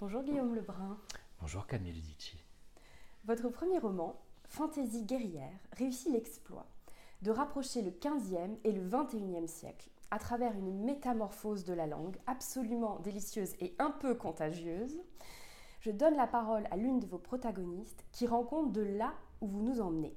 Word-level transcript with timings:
Bonjour 0.00 0.22
Guillaume 0.22 0.54
Lebrun. 0.54 0.96
Bonjour 1.40 1.66
Camille 1.66 1.90
Ludici. 1.90 2.36
Votre 3.24 3.48
premier 3.48 3.80
roman, 3.80 4.14
Fantaisie 4.44 5.02
guerrière, 5.02 5.58
réussit 5.72 6.12
l'exploit 6.12 6.68
de 7.22 7.32
rapprocher 7.32 7.82
le 7.82 7.90
15e 7.90 8.58
et 8.62 8.70
le 8.70 8.88
21e 8.88 9.48
siècle 9.48 9.90
à 10.12 10.20
travers 10.20 10.56
une 10.56 10.84
métamorphose 10.84 11.64
de 11.64 11.72
la 11.72 11.88
langue 11.88 12.16
absolument 12.28 13.00
délicieuse 13.00 13.54
et 13.58 13.74
un 13.80 13.90
peu 13.90 14.14
contagieuse. 14.14 15.02
Je 15.80 15.90
donne 15.90 16.14
la 16.14 16.28
parole 16.28 16.68
à 16.70 16.76
l'une 16.76 17.00
de 17.00 17.06
vos 17.06 17.18
protagonistes 17.18 18.04
qui 18.12 18.28
rend 18.28 18.44
compte 18.44 18.70
de 18.70 18.82
là 18.82 19.14
où 19.40 19.48
vous 19.48 19.62
nous 19.62 19.80
emmenez. 19.80 20.16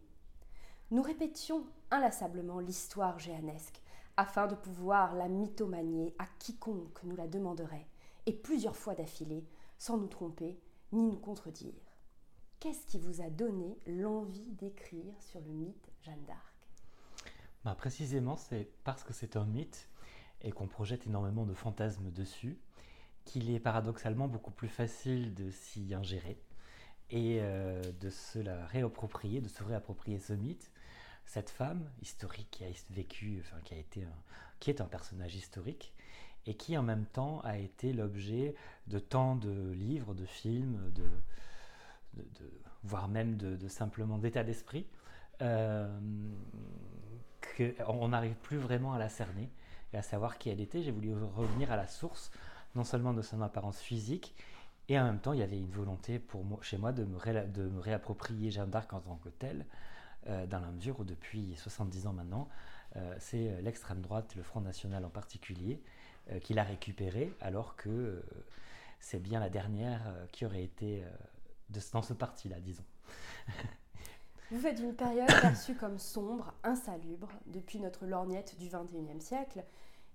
Nous 0.92 1.02
répétions 1.02 1.66
inlassablement 1.90 2.60
l'histoire 2.60 3.18
géanesque 3.18 3.82
afin 4.16 4.46
de 4.46 4.54
pouvoir 4.54 5.16
la 5.16 5.28
mythomanier 5.28 6.14
à 6.20 6.28
quiconque 6.38 7.02
nous 7.04 7.16
la 7.16 7.28
demanderait, 7.28 7.88
et 8.28 8.34
plusieurs 8.34 8.76
fois 8.76 8.94
d'affilée, 8.94 9.44
sans 9.82 9.98
nous 9.98 10.08
tromper 10.08 10.60
ni 10.92 11.08
nous 11.08 11.18
contredire. 11.18 11.74
Qu'est-ce 12.60 12.86
qui 12.86 13.00
vous 13.00 13.20
a 13.20 13.32
donné 13.32 13.80
l'envie 13.88 14.52
d'écrire 14.52 15.20
sur 15.20 15.42
le 15.42 15.50
mythe 15.50 15.92
Jeanne 16.04 16.24
d'Arc? 16.28 16.70
Bah, 17.66 17.74
Précisément, 17.74 18.38
c'est 18.38 18.70
parce 18.84 19.04
que 19.04 19.12
c'est 19.12 19.38
un 19.38 19.46
mythe 19.46 19.90
et 20.42 20.52
qu'on 20.52 20.68
projette 20.68 21.08
énormément 21.08 21.48
de 21.48 21.56
fantasmes 21.56 22.12
dessus 22.12 22.60
qu'il 23.26 23.50
est 23.50 23.60
paradoxalement 23.60 24.28
beaucoup 24.28 24.52
plus 24.52 24.68
facile 24.68 25.34
de 25.34 25.50
s'y 25.50 25.96
ingérer 25.96 26.40
et 27.10 27.40
euh, 27.42 27.82
de 27.82 28.12
se 28.12 28.38
réapproprier, 28.38 29.42
de 29.42 29.48
se 29.48 29.64
réapproprier 29.64 30.20
ce 30.20 30.34
mythe. 30.34 30.70
Cette 31.26 31.50
femme 31.50 31.90
historique 32.04 32.52
qui 32.52 32.66
a 32.66 32.70
vécu, 32.92 33.44
a 33.72 33.76
été, 33.76 34.06
qui 34.60 34.70
est 34.70 34.80
un 34.80 34.86
personnage 34.86 35.34
historique, 35.34 35.92
et 36.46 36.56
qui 36.56 36.78
en 36.78 36.84
même 36.84 37.06
temps 37.06 37.42
a 37.42 37.58
été 37.58 37.94
l'objet 37.94 38.56
de 38.88 39.00
tant 39.00 39.36
de 39.36 39.72
livres, 39.72 40.14
de 40.14 40.26
films, 40.26 40.92
de, 40.96 41.04
voire 42.84 43.08
même 43.08 43.38
de, 43.38 43.68
simplement 43.68 44.18
d'état 44.18 44.44
d'esprit, 44.44 44.88
euh, 45.42 45.88
qu'on 47.78 48.08
n'arrive 48.10 48.36
plus 48.36 48.58
vraiment 48.58 48.94
à 48.94 49.00
la 49.00 49.10
cerner 49.10 49.50
et 49.94 49.98
à 49.98 50.02
savoir 50.02 50.38
qui 50.38 50.50
elle 50.50 50.62
était. 50.62 50.82
J'ai 50.82 50.92
voulu 50.92 51.14
revenir 51.14 51.72
à 51.72 51.76
la 51.76 51.88
source, 51.88 52.32
non 52.76 52.84
seulement 52.84 53.14
de 53.14 53.22
son 53.22 53.42
apparence 53.42 53.80
physique, 53.80 54.34
et 54.90 55.00
en 55.00 55.06
même 55.06 55.20
temps, 55.20 55.34
il 55.34 55.40
y 55.40 55.44
avait 55.44 55.58
une 55.58 55.70
volonté 55.70 56.20
pour 56.20 56.44
moi, 56.44 56.60
chez 56.62 56.78
moi 56.78 56.92
de 56.92 57.06
me, 57.06 57.48
de 57.48 57.80
réapproprier 57.80 58.52
Jeanne 58.52 58.70
d'Arc 58.70 58.92
en 58.94 59.00
tant 59.00 59.16
que 59.18 59.30
telle, 59.30 59.66
euh, 60.28 60.46
dans 60.48 60.60
la 60.60 60.70
mesure 60.72 61.00
où 61.00 61.04
depuis 61.04 61.56
70 61.56 62.08
ans 62.08 62.14
maintenant, 62.14 62.50
euh, 62.96 63.16
c'est 63.20 63.62
l'extrême 63.62 64.02
droite, 64.02 64.36
le 64.36 64.44
Front 64.44 64.62
National 64.62 65.06
en 65.06 65.10
particulier, 65.10 65.82
qu'il 66.40 66.60
a 66.60 66.64
récupéré, 66.64 67.34
alors 67.42 67.76
que 67.76 67.90
euh, 67.90 68.22
c'est 69.00 69.20
bien 69.20 69.40
la 69.40 69.50
dernière 69.50 70.02
euh, 70.08 70.26
qui 70.32 70.46
aurait 70.46 70.64
été 70.64 71.04
dans 71.94 72.02
ce 72.02 72.14
parti-là, 72.14 72.60
disons. 72.60 72.84
Vous 74.52 74.60
faites 74.60 74.80
une 74.80 74.96
période 74.96 75.28
perçue 75.42 75.76
comme 75.76 75.98
sombre, 75.98 76.54
insalubre, 76.64 77.30
depuis 77.48 77.80
notre 77.80 78.06
lorgnette 78.06 78.58
du 78.60 78.68
XXIe 78.68 79.22
siècle, 79.22 79.64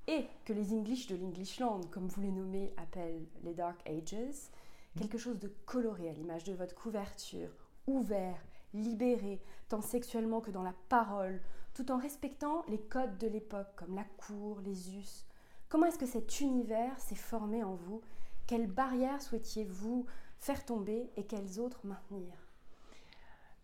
et 0.09 0.27
que 0.45 0.53
les 0.53 0.73
English 0.73 1.07
de 1.07 1.17
l'Englishland, 1.17 1.81
comme 1.91 2.07
vous 2.07 2.21
les 2.21 2.31
nommez, 2.31 2.73
appellent 2.77 3.27
les 3.43 3.55
Dark 3.55 3.81
Ages, 3.89 4.51
quelque 4.97 5.19
chose 5.19 5.39
de 5.39 5.49
coloré 5.65 6.09
à 6.09 6.13
l'image 6.13 6.45
de 6.45 6.53
votre 6.53 6.75
couverture, 6.75 7.51
ouvert, 7.87 8.39
libéré, 8.75 9.41
tant 9.69 9.81
sexuellement 9.81 10.41
que 10.41 10.51
dans 10.51 10.63
la 10.63 10.75
parole, 10.89 11.41
tout 11.75 11.91
en 11.91 11.99
respectant 11.99 12.65
les 12.69 12.81
codes 12.81 13.19
de 13.19 13.27
l'époque, 13.27 13.75
comme 13.77 13.95
la 13.95 14.05
cour, 14.05 14.61
les 14.61 14.95
us, 14.97 15.27
Comment 15.69 15.87
est-ce 15.87 15.99
que 15.99 16.07
cet 16.07 16.41
univers 16.41 16.97
s'est 17.01 17.17
formé 17.17 17.65
en 17.65 17.75
vous? 17.75 18.01
Quelles 18.47 18.69
barrières 18.69 19.21
souhaitiez-vous 19.21 20.07
faire 20.39 20.65
tomber 20.65 21.11
et 21.17 21.25
quelles 21.25 21.59
autres 21.59 21.81
maintenir? 21.85 22.33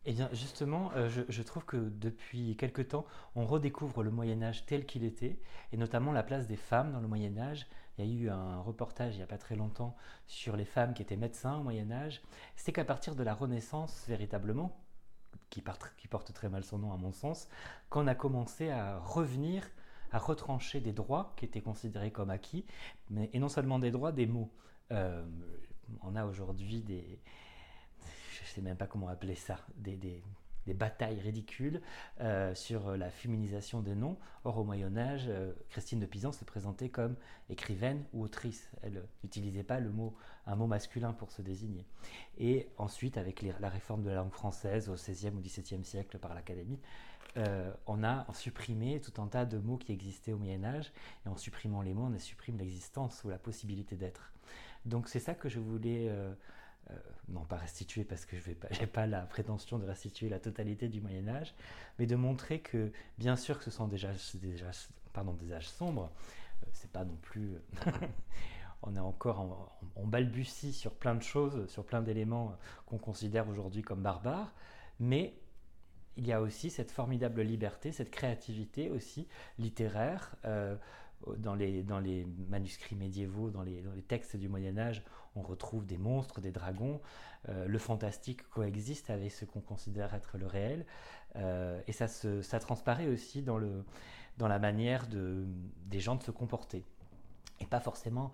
Eh 0.05 0.13
bien, 0.13 0.29
justement, 0.33 0.91
euh, 0.97 1.09
je, 1.09 1.43
trouve 1.43 1.65
que 1.65 1.77
depuis 1.77 2.57
quelque 2.57 2.83
temps, 2.83 3.07
on 3.37 3.47
redécouvre 3.47 4.03
le 4.03 4.11
Moyen 4.11 4.43
Âge 4.43 4.67
tel 4.67 4.85
qu'il 4.85 5.05
était, 5.05 5.39
et 5.71 5.77
notamment 5.77 6.11
la 6.11 6.25
place 6.25 6.49
des 6.49 6.57
femmes 6.57 6.93
dans 6.93 7.01
le 7.01 7.07
Moyen 7.07 7.39
Âge. 7.39 7.69
Il 7.97 8.05
y 8.05 8.09
a 8.09 8.13
eu 8.13 8.31
un 8.31 8.61
reportage 8.61 9.15
il 9.15 9.19
n'y 9.19 9.23
a 9.23 9.29
pas 9.29 9.39
très 9.39 9.55
longtemps 9.55 9.95
sur 10.27 10.57
les 10.57 10.65
femmes 10.65 10.95
qui 10.95 11.03
étaient 11.03 11.17
médecins 11.17 11.59
au 11.59 11.63
Moyen 11.63 11.93
Âge. 11.93 12.21
C'est 12.57 12.73
qu'à 12.73 12.85
partir 12.85 13.15
de 13.15 13.23
la 13.23 13.33
Renaissance, 13.33 14.05
véritablement, 14.09 14.77
qui, 15.51 15.63
qui 15.99 16.09
porte 16.09 16.33
très 16.33 16.49
mal 16.49 16.65
son 16.65 16.79
nom 16.79 16.93
à 16.93 16.97
mon 16.97 17.13
sens, 17.13 17.49
qu'on 17.89 18.09
a 18.09 18.17
commencé 18.17 18.71
à 18.71 18.99
revenir 18.99 19.71
à 20.13 20.19
retrancher 20.19 20.81
des 20.81 20.93
droits 20.93 21.33
qui 21.37 21.45
étaient 21.45 21.61
considérés 21.61 22.11
comme 22.11 22.31
acquis, 22.31 22.65
mais, 23.11 23.31
et 23.33 23.39
non 23.39 23.49
seulement 23.49 23.79
des 23.79 23.91
droits, 23.91 24.13
des 24.13 24.27
mots. 24.27 24.51
Euh, 24.93 25.25
on 26.03 26.15
a 26.15 26.25
aujourd'hui 26.25 26.83
des, 26.83 27.21
je 28.33 28.43
ne 28.43 28.47
sais 28.47 28.61
même 28.61 28.77
pas 28.77 28.87
comment 28.87 29.09
appeler 29.09 29.35
ça, 29.35 29.59
des, 29.77 29.97
des, 29.97 30.23
batailles 30.75 31.21
ridicules 31.21 31.83
euh, 32.21 32.55
sur 32.55 32.97
la 32.97 33.11
féminisation 33.11 33.81
des 33.81 33.97
noms. 33.97 34.17
Or, 34.45 34.59
au 34.59 34.65
Moyen 34.65 34.97
Âge, 34.97 35.25
euh, 35.27 35.53
Christine 35.71 35.99
de 35.99 36.07
Pisan 36.07 36.31
se 36.31 36.45
présentait 36.45 36.89
comme 36.89 37.17
écrivaine 37.51 38.05
ou 38.13 38.23
autrice. 38.23 38.71
Elle 38.83 39.03
n'utilisait 39.25 39.65
pas 39.65 39.81
le 39.81 39.91
mot, 39.91 40.15
un 40.47 40.55
mot 40.55 40.69
masculin 40.69 41.13
pour 41.15 41.33
se 41.33 41.43
désigner. 41.43 41.85
Et 42.39 42.69
ensuite, 42.79 43.17
avec 43.17 43.43
la 43.43 43.69
réforme 43.69 44.03
de 44.03 44.11
la 44.11 44.17
langue 44.17 44.33
française 44.33 44.89
au 44.89 44.95
XVIe 44.95 45.31
ou 45.31 45.41
XVIIe 45.41 45.85
siècle 45.85 46.19
par 46.19 46.33
l'Académie, 46.33 46.79
euh, 47.37 47.73
on 47.87 48.05
a 48.05 48.27
supprimé 48.35 49.01
tout 49.01 49.21
un 49.21 49.27
tas 49.27 49.45
de 49.45 49.59
mots 49.59 49.79
qui 49.79 49.93
existaient 49.93 50.33
au 50.33 50.39
Moyen 50.39 50.65
Âge, 50.65 50.93
et 51.25 51.29
en 51.29 51.37
supprimant 51.37 51.83
les 51.83 51.95
mots, 51.95 52.11
on 52.13 52.19
supprime 52.19 52.59
l'existence 52.59 53.25
ou 53.25 53.31
la 53.31 53.39
possibilité 53.39 53.97
d'être. 53.97 54.33
Donc 54.85 55.09
c'est 55.09 55.21
ça 55.21 55.35
que 55.35 55.49
je 55.49 55.61
voulais, 55.61 56.09
euh, 56.09 56.33
euh, 56.91 56.95
non 57.29 57.45
pas 57.45 57.57
restituer 57.57 58.05
parce 58.05 58.25
que 58.25 58.37
je 58.39 58.51
n'ai 58.51 58.87
pas, 58.87 59.07
la 59.07 59.23
prétention 59.23 59.79
de 59.79 59.87
restituer 59.87 60.29
la 60.29 60.41
totalité 60.41 60.89
du 60.89 61.01
Moyen 61.01 61.29
Âge, 61.29 61.55
mais 61.99 62.07
de 62.07 62.17
montrer 62.17 62.61
que 62.61 62.93
bien 63.19 63.37
sûr 63.37 63.59
que 63.59 63.65
ce 63.65 63.71
sont 63.71 63.89
déjà, 63.89 64.11
déjà 64.35 64.71
pardon, 65.13 65.33
des 65.33 65.53
âges 65.53 65.69
sombres, 65.69 66.11
c'est 66.73 66.91
pas 66.91 67.05
non 67.05 67.17
plus... 67.23 67.57
on 68.83 68.97
est 68.97 69.01
encore 69.01 69.79
on 69.95 70.07
balbutie 70.07 70.73
sur 70.73 70.93
plein 70.93 71.15
de 71.15 71.23
choses, 71.23 71.69
sur 71.71 71.85
plein 71.85 72.03
d'éléments 72.03 72.57
qu'on 72.87 72.99
considère 72.99 73.49
aujourd'hui 73.49 73.83
comme 73.83 74.03
barbares, 74.03 74.53
mais 74.99 75.35
il 76.17 76.27
y 76.27 76.33
a 76.33 76.41
aussi 76.41 76.71
cette 76.71 76.91
formidable 76.91 77.43
liberté, 77.43 77.93
cette 77.93 78.11
créativité 78.11 78.91
aussi 78.91 79.29
littéraire. 79.59 80.37
Euh, 80.45 80.77
dans, 81.37 81.55
les, 81.55 82.27
manuscrits 82.49 82.97
médiévaux, 82.97 83.51
dans 83.51 83.63
les, 83.63 83.85
textes 84.09 84.37
du 84.37 84.49
Moyen 84.49 84.77
Âge, 84.77 85.05
on 85.37 85.43
retrouve 85.43 85.87
des 85.87 85.97
monstres, 85.97 86.41
des 86.41 86.51
dragons. 86.51 87.01
Euh, 87.49 87.67
le 87.67 87.79
fantastique 87.79 88.49
coexiste 88.51 89.09
avec 89.09 89.31
ce 89.31 89.45
qu'on 89.45 89.61
considère 89.61 90.15
être 90.15 90.37
le 90.37 90.47
réel. 90.47 90.85
Euh, 91.37 91.81
et 91.87 91.93
ça, 91.93 92.09
se, 92.09 92.43
ça 92.43 92.59
transparaît 92.59 93.07
aussi 93.07 93.43
dans, 93.43 93.59
la 93.59 94.59
manière 94.59 95.07
de, 95.07 95.47
des 95.87 96.01
gens 96.01 96.17
de 96.17 96.25
se 96.25 96.33
comporter. 96.33 96.85
Et 97.61 97.67
pas 97.67 97.81
forcément 97.81 98.33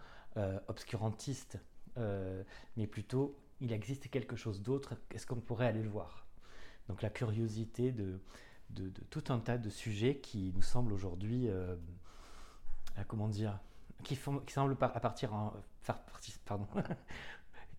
obscurantiste, 0.69 1.59
mais 2.77 2.87
plutôt 2.87 3.37
il 3.61 3.73
existe 3.73 4.09
quelque 4.09 4.37
chose 4.37 4.63
d'autre, 4.63 4.95
est-ce 5.13 5.27
qu'on 5.27 5.41
pourrait 5.41 5.67
aller 5.67 5.83
le 5.83 5.89
voir? 5.89 6.28
Donc 6.89 7.03
la 7.03 7.11
curiosité 7.11 7.93
de, 7.93 8.21
tout 9.11 9.25
un 9.29 9.39
tas 9.39 9.59
de 9.59 9.71
sujets 9.71 10.17
qui 10.17 10.53
nous 10.55 10.63
semblent 10.63 10.93
aujourd'hui, 10.93 11.49
euh, 11.49 11.77
euh, 12.99 13.03
comment 13.07 13.29
dire, 13.29 13.59
qui, 14.05 14.17
semblent 14.17 14.77
à 14.81 15.01
partir 15.01 15.31
faire 15.83 16.01
partie, 16.03 16.35
pardon, 16.45 16.67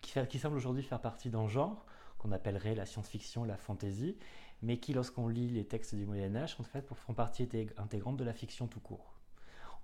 qui 0.00 0.38
semblent 0.38 0.56
aujourd'hui 0.56 0.82
faire 0.82 1.00
partie 1.00 1.30
d'un 1.30 1.48
genre 1.48 1.84
qu'on 2.18 2.32
appellerait 2.32 2.74
la 2.74 2.86
science-fiction, 2.86 3.44
la 3.44 3.56
fantasy, 3.56 4.16
mais 4.62 4.78
qui, 4.78 4.92
lorsqu'on 4.92 5.28
lit 5.28 5.48
les 5.48 5.64
textes 5.64 5.94
du 5.94 6.04
Moyen 6.04 6.36
Âge, 6.36 6.56
en 6.58 6.64
fait, 6.64 6.86
font 6.94 7.14
partie 7.14 7.48
intégrante 7.78 8.18
de 8.18 8.24
la 8.24 8.34
fiction 8.34 8.66
tout 8.66 8.80
court. 8.80 9.14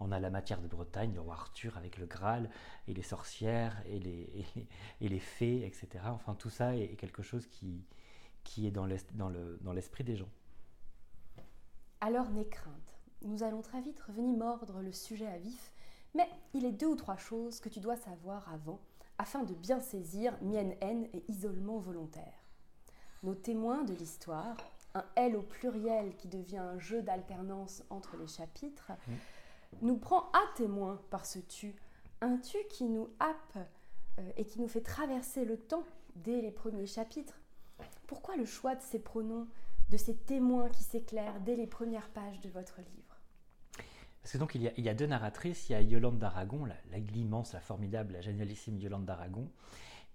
On 0.01 0.13
a 0.13 0.21
la 0.21 0.29
matière 0.29 0.61
de 0.61 0.69
Bretagne, 0.69 1.15
le 1.15 1.23
roi 1.23 1.33
Arthur 1.33 1.79
avec 1.79 1.97
le 1.97 2.05
Graal, 2.05 2.51
et 2.87 2.93
les 2.93 3.03
sorcières, 3.03 3.83
et 3.87 3.99
les, 3.99 4.45
et 5.01 5.09
les 5.09 5.19
fées, 5.19 5.65
etc. 5.65 6.05
Enfin, 6.09 6.35
tout 6.35 6.51
ça 6.51 6.77
est 6.77 6.97
quelque 6.97 7.23
chose 7.23 7.47
qui, 7.47 7.87
qui 8.47 8.67
est 8.67 8.71
dans 8.71 8.87
l'esprit 8.87 10.05
des 10.05 10.17
gens. 10.17 10.31
Alors 12.01 12.31
n'aie 12.31 12.49
crainte, 12.49 13.01
nous 13.23 13.43
allons 13.43 13.61
très 13.61 13.81
vite 13.83 14.01
revenir 14.01 14.37
mordre 14.37 14.81
le 14.81 14.93
sujet 14.93 15.27
à 15.27 15.39
vif, 15.39 15.75
mais 16.15 16.29
il 16.55 16.65
est 16.65 16.73
deux 16.73 16.87
ou 16.87 16.95
trois 16.95 17.17
choses 17.17 17.61
que 17.61 17.69
tu 17.69 17.81
dois 17.81 17.97
savoir 17.97 18.49
avant, 18.53 18.81
afin 19.19 19.43
de 19.43 19.55
bien 19.55 19.81
saisir 19.81 20.37
mienne 20.43 20.75
haine 20.81 21.09
et 21.13 21.25
isolement 21.29 21.79
volontaire. 21.79 22.45
Nos 23.23 23.35
témoins 23.35 23.83
de 23.83 23.95
l'histoire, 23.95 24.57
un 24.95 25.05
L 25.17 25.37
au 25.37 25.43
pluriel 25.43 26.15
qui 26.17 26.29
devient 26.29 26.59
un 26.59 26.79
jeu 26.79 27.03
d'alternance 27.03 27.83
entre 27.91 28.17
les 28.17 28.29
chapitres, 28.29 28.93
mmh. 28.93 29.13
nous 29.83 29.97
prend 29.97 30.31
à 30.33 30.43
témoin 30.55 31.01
par 31.11 31.27
ce 31.27 31.41
tu, 31.41 31.75
un 32.21 32.37
tu 32.37 32.59
qui 32.71 32.85
nous 32.85 33.09
happe 33.19 33.59
euh, 34.19 34.31
et 34.37 34.45
qui 34.45 34.61
nous 34.61 34.69
fait 34.69 34.83
traverser 34.83 35.45
le 35.45 35.59
temps 35.59 35.85
dès 36.15 36.41
les 36.41 36.53
premiers 36.53 36.87
chapitres 36.87 37.41
pourquoi 38.07 38.37
le 38.37 38.45
choix 38.45 38.75
de 38.75 38.83
ces 38.83 38.99
pronoms, 38.99 39.47
de 39.91 39.97
ces 39.97 40.17
témoins 40.17 40.69
qui 40.71 40.83
s'éclairent 40.83 41.41
dès 41.41 41.57
les 41.57 41.67
premières 41.67 42.09
pages 42.11 42.41
de 42.41 42.49
votre 42.51 42.79
livre? 42.79 43.17
Parce 44.23 44.33
que 44.33 44.39
donc 44.39 44.57
il 44.57 44.63
y, 44.63 44.89
a, 44.89 44.95
deux 44.95 45.07
narratrices, 45.07 45.69
il 45.69 45.73
y 45.73 45.77
a 45.77 45.81
Yolande 45.81 46.19
d'Aragon, 46.19 46.67
l'immense, 47.13 47.53
la, 47.53 47.61
formidable, 47.61 48.15
la 48.15 48.21
génialissime 48.21 48.77
Yolande 48.81 49.05
d'Aragon, 49.05 49.49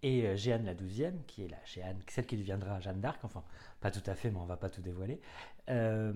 Et 0.03 0.27
euh, 0.27 0.35
Jeanne 0.35 0.65
la 0.65 0.73
douzième, 0.73 1.23
qui 1.27 1.45
est 1.45 1.47
la 1.47 1.63
Jeanne, 1.63 1.97
celle 2.09 2.25
qui 2.25 2.35
deviendra 2.35 2.81
Jeanne 2.81 2.99
d'Arc, 2.99 3.23
enfin 3.23 3.41
pas 3.79 3.89
tout 3.89 4.03
à 4.05 4.15
fait, 4.15 4.29
mais 4.29 4.39
on 4.39 4.45
va 4.45 4.57
pas 4.57 4.69
tout 4.69 4.81
dévoiler. 4.81 5.21
Euh, 5.69 6.11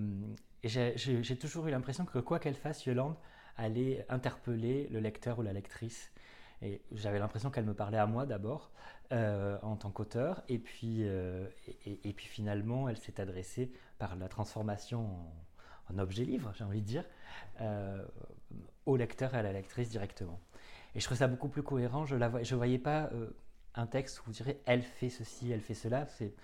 j'ai 0.62 1.38
toujours 1.38 1.68
eu 1.68 1.70
l'impression 1.70 2.04
que 2.04 2.18
quoi 2.18 2.38
qu'elle 2.38 2.56
fasse, 2.56 2.84
Yolande 2.84 3.16
allait 3.56 4.04
interpeller 4.10 4.88
le 4.90 5.00
lecteur 5.00 5.38
ou 5.38 5.42
la 5.42 5.54
lectrice. 5.54 6.12
Et 6.60 6.82
j'avais 6.92 7.18
l'impression 7.18 7.50
qu'elle 7.50 7.64
me 7.64 7.74
parlait 7.74 7.96
à 7.96 8.06
moi 8.06 8.26
d'abord, 8.26 8.70
euh, 9.12 9.58
en 9.62 9.76
tant 9.76 9.90
qu'auteur, 9.90 10.42
et, 10.48 10.58
puis 10.58 11.02
et, 11.02 12.12
puis 12.12 12.26
finalement, 12.26 12.88
elle 12.88 12.98
s'est 12.98 13.20
adressée 13.20 13.72
par 13.98 14.16
la 14.16 14.28
transformation 14.28 15.08
en, 15.90 15.98
objet 15.98 16.24
livre, 16.24 16.52
j'ai 16.56 16.64
envie 16.64 16.82
de 16.82 16.86
dire, 16.86 17.04
au 18.86 18.96
lecteur 18.96 19.34
et 19.34 19.38
à 19.38 19.42
la 19.42 19.52
lectrice 19.52 19.88
directement. 19.88 20.40
Et 20.94 21.00
je 21.00 21.04
trouvais 21.04 21.18
ça 21.18 21.28
beaucoup 21.28 21.48
plus 21.48 21.62
cohérent. 21.62 22.06
Je 22.06 22.16
ne 22.16 22.54
voyais 22.54 22.78
pas 22.78 23.10
un 23.76 23.86
texte 23.86 24.20
où 24.20 24.22
vous 24.26 24.32
direz 24.32 24.60
elle 24.66 24.82
fait 24.82 25.10
ceci, 25.10 25.50
elle 25.50 25.60
fait 25.60 25.74
cela. 25.74 26.06
C'est, 26.06 26.34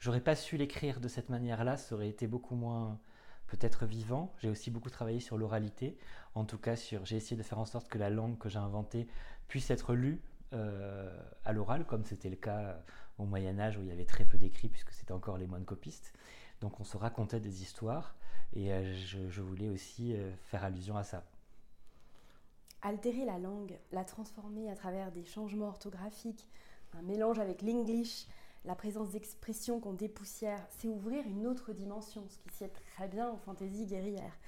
j'aurais 0.00 0.20
pas 0.20 0.34
su 0.34 0.56
l'écrire 0.56 1.00
de 1.00 1.08
cette 1.08 1.28
manière-là, 1.28 1.76
ça 1.76 1.94
aurait 1.94 2.08
été 2.08 2.26
beaucoup 2.26 2.54
moins 2.54 2.98
peut-être 3.46 3.86
vivant. 3.86 4.32
J'ai 4.40 4.48
aussi 4.48 4.70
beaucoup 4.70 4.90
travaillé 4.90 5.20
sur 5.20 5.38
l'oralité, 5.38 5.96
en 6.34 6.44
tout 6.44 6.58
cas 6.58 6.76
sur, 6.76 7.04
j'ai 7.04 7.16
essayé 7.16 7.36
de 7.36 7.42
faire 7.42 7.58
en 7.58 7.64
sorte 7.64 7.88
que 7.88 7.98
la 7.98 8.10
langue 8.10 8.38
que 8.38 8.48
j'ai 8.48 8.58
inventée 8.58 9.08
puisse 9.48 9.70
être 9.70 9.94
lue 9.94 10.20
euh, 10.54 11.10
à 11.44 11.52
l'oral, 11.52 11.84
comme 11.84 12.04
c'était 12.04 12.30
le 12.30 12.36
cas 12.36 12.80
au 13.18 13.24
Moyen 13.24 13.58
Âge 13.58 13.76
où 13.76 13.82
il 13.82 13.88
y 13.88 13.92
avait 13.92 14.06
très 14.06 14.24
peu 14.24 14.38
d'écrits 14.38 14.68
puisque 14.68 14.92
c'était 14.92 15.12
encore 15.12 15.36
les 15.36 15.46
moines 15.46 15.64
copistes. 15.64 16.12
Donc 16.60 16.80
on 16.80 16.84
se 16.84 16.96
racontait 16.96 17.40
des 17.40 17.62
histoires 17.62 18.14
et 18.54 18.72
euh, 18.72 18.94
je, 18.94 19.42
voulais 19.42 19.68
aussi 19.68 20.14
euh, 20.14 20.30
faire 20.44 20.64
allusion 20.64 20.96
à 20.96 21.04
ça. 21.04 21.24
Altérer 22.80 23.24
la 23.24 23.38
langue, 23.38 23.78
la 23.92 24.04
transformer 24.04 24.70
à 24.70 24.74
travers 24.74 25.12
des 25.12 25.24
changements 25.24 25.68
orthographiques, 25.68 26.46
un 26.94 27.02
mélange 27.02 27.38
avec 27.38 27.62
l'English, 27.62 28.26
la 28.64 28.74
présence 28.74 29.10
d'expressions 29.10 29.80
qu'on 29.80 29.92
dépoussière, 29.92 30.64
c'est 30.78 30.88
ouvrir 30.88 31.26
une 31.26 31.46
autre 31.46 31.72
dimension, 31.72 32.24
ce 32.28 32.38
qui 32.38 32.56
sied 32.56 32.70
très 32.96 33.08
bien 33.08 33.30
aux 33.30 33.36
fantaisies 33.36 33.86
guerrières. 33.86 34.38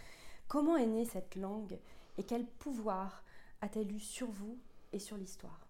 Comment 0.48 0.76
est 0.76 0.86
née 0.86 1.04
cette 1.04 1.36
langue 1.36 1.78
et 2.18 2.22
quel 2.22 2.46
pouvoir 2.46 3.22
a-t-elle 3.60 3.92
eu 3.92 4.00
sur 4.00 4.30
vous 4.30 4.58
et 4.92 4.98
sur 4.98 5.16
l'histoire? 5.16 5.69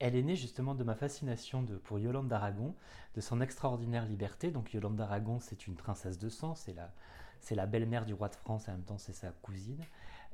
Elle 0.00 0.16
est 0.16 0.22
née 0.22 0.36
justement 0.36 0.74
de 0.74 0.82
ma 0.82 0.94
fascination 0.94 1.62
de, 1.62 1.76
pour 1.76 1.98
Yolande 1.98 2.28
d'Aragon, 2.28 2.74
de 3.14 3.20
son 3.20 3.40
extraordinaire 3.40 4.06
liberté. 4.06 4.50
Donc 4.50 4.72
Yolande 4.72 4.96
d'Aragon, 4.96 5.38
c'est 5.40 5.66
une 5.66 5.74
princesse 5.74 6.18
de 6.18 6.28
sang, 6.28 6.54
c'est 6.54 6.74
la, 6.74 6.92
c'est 7.40 7.54
la 7.54 7.66
belle-mère 7.66 8.06
du 8.06 8.14
roi 8.14 8.28
de 8.28 8.34
France 8.34 8.66
et 8.66 8.70
en 8.70 8.74
même 8.74 8.84
temps 8.84 8.98
c'est 8.98 9.12
sa 9.12 9.30
cousine. 9.30 9.84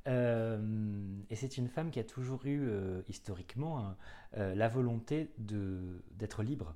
Euh, 0.07 1.19
et 1.31 1.37
c'est 1.37 1.59
une 1.59 1.69
femme 1.69 1.91
qui 1.91 1.99
a 1.99 2.05
toujours 2.05 2.47
eu, 2.47 2.69
euh, 2.69 3.03
historiquement, 3.09 3.81
hein, 3.81 3.97
euh, 4.37 4.55
la 4.55 4.69
volonté 4.69 5.31
d'être 5.39 6.43
libre. 6.43 6.75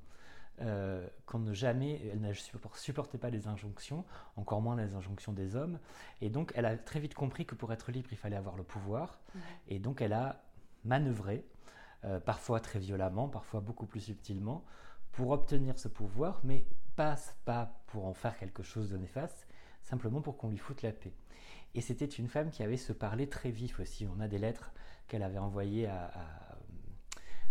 quand 1.26 1.38
ne 1.38 1.54
jamais, 1.54 2.00
elle 2.12 2.20
ne 2.20 2.32
supportait 2.74 3.18
pas 3.18 3.30
les 3.30 3.46
injonctions, 3.46 4.04
encore 4.36 4.60
moins 4.60 4.76
les 4.76 4.94
injonctions 4.94 5.32
des 5.32 5.56
hommes. 5.56 5.78
Et 6.20 6.28
donc, 6.28 6.52
elle 6.54 6.66
a 6.66 6.76
très 6.76 7.00
vite 7.00 7.14
compris 7.14 7.46
que 7.46 7.54
pour 7.54 7.72
être 7.72 7.92
libre, 7.92 8.08
il 8.12 8.18
fallait 8.18 8.36
avoir 8.36 8.56
le 8.56 8.64
pouvoir. 8.64 9.20
Et 9.68 9.78
donc, 9.78 10.02
elle 10.02 10.12
a 10.12 10.42
manœuvré, 10.84 11.46
parfois 12.24 12.60
très 12.60 12.78
violemment, 12.78 13.28
parfois 13.28 13.60
beaucoup 13.60 13.86
plus 13.86 14.00
subtilement, 14.00 14.64
pour 15.12 15.30
obtenir 15.30 15.78
ce 15.78 15.88
pouvoir, 15.88 16.40
mais 16.44 16.64
pas, 17.44 17.82
pour 17.86 18.06
en 18.06 18.14
faire 18.14 18.36
quelque 18.36 18.62
chose 18.62 18.90
de 18.90 18.96
néfaste, 18.96 19.46
simplement 19.82 20.20
pour 20.20 20.36
qu'on 20.36 20.50
lui 20.50 20.58
foute 20.58 20.82
la 20.82 20.92
paix. 20.92 21.14
Et 21.74 21.80
c'était 21.80 22.06
une 22.06 22.28
femme 22.28 22.50
qui 22.50 22.62
avait 22.62 22.76
ce 22.76 22.92
parler 22.92 23.28
très 23.28 23.50
vif 23.50 23.80
aussi. 23.80 24.06
On 24.06 24.20
a 24.20 24.28
des 24.28 24.38
lettres 24.38 24.72
qu'elle 25.08 25.22
avait 25.22 25.38
envoyées 25.38 25.86
à, 25.86 26.10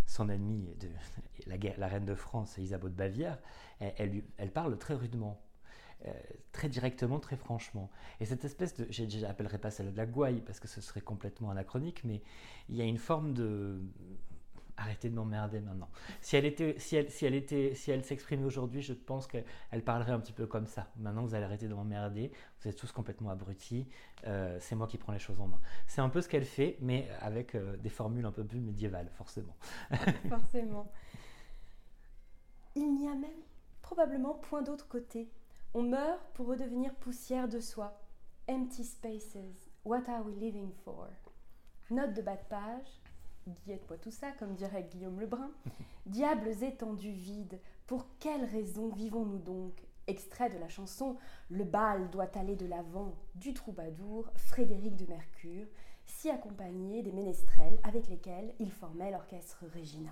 son 0.06 0.28
ennemie, 0.28 0.74
de, 0.80 0.88
la, 1.78 1.88
reine 1.88 2.04
de 2.04 2.14
France, 2.14 2.58
Isabeau 2.58 2.88
de 2.88 2.94
Bavière. 2.94 3.38
Elle, 3.80 4.22
parle 4.52 4.76
très 4.78 4.94
rudement, 4.94 5.40
euh, 6.06 6.12
très 6.52 6.68
directement, 6.68 7.18
très 7.18 7.36
franchement. 7.36 7.90
Et 8.20 8.24
cette 8.24 8.44
espèce 8.44 8.74
de, 8.74 8.86
j'appellerai 8.90 9.58
pas 9.58 9.70
celle 9.70 9.92
de 9.92 9.96
la 9.96 10.06
gouaille 10.06 10.42
parce 10.42 10.60
que 10.60 10.68
ce 10.68 10.80
serait 10.80 11.00
complètement 11.00 11.50
anachronique, 11.50 12.04
mais 12.04 12.22
il 12.68 12.76
y 12.76 12.82
a 12.82 12.84
une 12.84 12.98
forme 12.98 13.32
de, 13.32 13.80
arrêtez 14.80 15.10
de 15.10 15.14
m'emmerder 15.14 15.60
maintenant. 15.60 15.88
Si 16.20 16.36
elle 16.36 16.46
était, 16.46 16.78
si 16.78 16.96
elle, 16.96 17.10
si 17.10 17.26
elle 17.26 17.34
était, 17.34 17.74
si 17.74 17.90
elle 17.90 18.04
s'exprimait 18.04 18.44
aujourd'hui, 18.44 18.82
je 18.82 18.92
pense 18.92 19.26
qu'elle 19.26 19.84
parlerait 19.84 20.12
un 20.12 20.20
petit 20.20 20.32
peu 20.32 20.46
comme 20.46 20.66
ça. 20.66 20.88
Maintenant, 20.96 21.22
vous 21.22 21.34
allez 21.34 21.44
arrêter 21.44 21.68
de 21.68 21.74
m'emmerder. 21.74 22.32
Vous 22.60 22.68
êtes 22.68 22.76
tous 22.76 22.90
complètement 22.90 23.30
abrutis. 23.30 23.86
Euh, 24.26 24.56
c'est 24.60 24.74
moi 24.74 24.86
qui 24.86 24.98
prends 24.98 25.12
les 25.12 25.18
choses 25.18 25.40
en 25.40 25.48
main. 25.48 25.60
C'est 25.86 26.00
un 26.00 26.08
peu 26.08 26.20
ce 26.20 26.28
qu'elle 26.28 26.44
fait, 26.44 26.76
mais 26.80 27.08
avec 27.20 27.54
euh, 27.54 27.76
des 27.76 27.90
formules 27.90 28.24
un 28.24 28.32
peu 28.32 28.44
plus 28.44 28.60
médiévales, 28.60 29.10
forcément. 29.12 29.56
forcément. 30.28 30.90
Il 32.74 32.94
n'y 32.96 33.08
a 33.08 33.14
même 33.14 33.30
probablement 33.82 34.34
point 34.34 34.62
d'autre 34.62 34.88
côté. 34.88 35.30
On 35.74 35.82
meurt 35.82 36.20
pour 36.34 36.46
redevenir 36.46 36.94
poussière 36.94 37.48
de 37.48 37.60
soi. 37.60 38.00
Empty 38.48 38.84
spaces. 38.84 39.68
What 39.84 40.08
are 40.08 40.24
we 40.24 40.36
living 40.36 40.72
for? 40.84 41.08
Note 41.90 42.14
de 42.14 42.22
bas 42.22 42.36
de 42.36 42.44
page. 42.48 42.99
Guillette 43.50 44.00
tout 44.00 44.10
ça, 44.10 44.32
comme 44.32 44.54
dirait 44.54 44.88
Guillaume 44.90 45.20
Lebrun. 45.20 45.50
Diables 46.06 46.62
étendus 46.62 47.12
vides, 47.12 47.60
pour 47.86 48.06
quelle 48.18 48.44
raison 48.44 48.88
vivons-nous 48.88 49.38
donc? 49.38 49.80
Extrait 50.06 50.50
de 50.50 50.58
la 50.58 50.68
chanson 50.68 51.16
Le 51.50 51.64
bal 51.64 52.10
doit 52.10 52.36
aller 52.36 52.56
de 52.56 52.66
l'avant 52.66 53.14
du 53.34 53.54
troubadour 53.54 54.30
Frédéric 54.34 54.96
de 54.96 55.06
Mercure, 55.06 55.66
si 56.04 56.30
accompagné 56.30 57.02
des 57.02 57.12
ménestrels 57.12 57.78
avec 57.84 58.08
lesquels 58.08 58.54
il 58.58 58.70
formait 58.70 59.10
l'orchestre 59.10 59.64
Regina. 59.74 60.10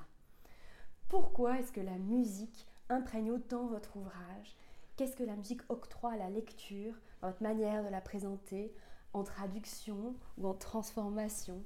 Pourquoi 1.09 1.59
est-ce 1.59 1.73
que 1.73 1.81
la 1.81 1.99
musique 1.99 2.67
imprègne 2.89 3.31
autant 3.31 3.67
votre 3.67 3.97
ouvrage? 3.97 4.57
Qu'est-ce 4.97 5.17
que 5.17 5.25
la 5.25 5.37
musique 5.37 5.63
octroie 5.69 6.13
à 6.13 6.17
la 6.17 6.31
lecture, 6.31 6.95
votre 7.23 7.43
manière 7.43 7.85
de 7.85 7.89
la 7.89 8.01
présenter, 8.01 8.73
en 9.13 9.23
traduction 9.23 10.15
ou 10.37 10.47
en 10.47 10.55
transformation? 10.55 11.63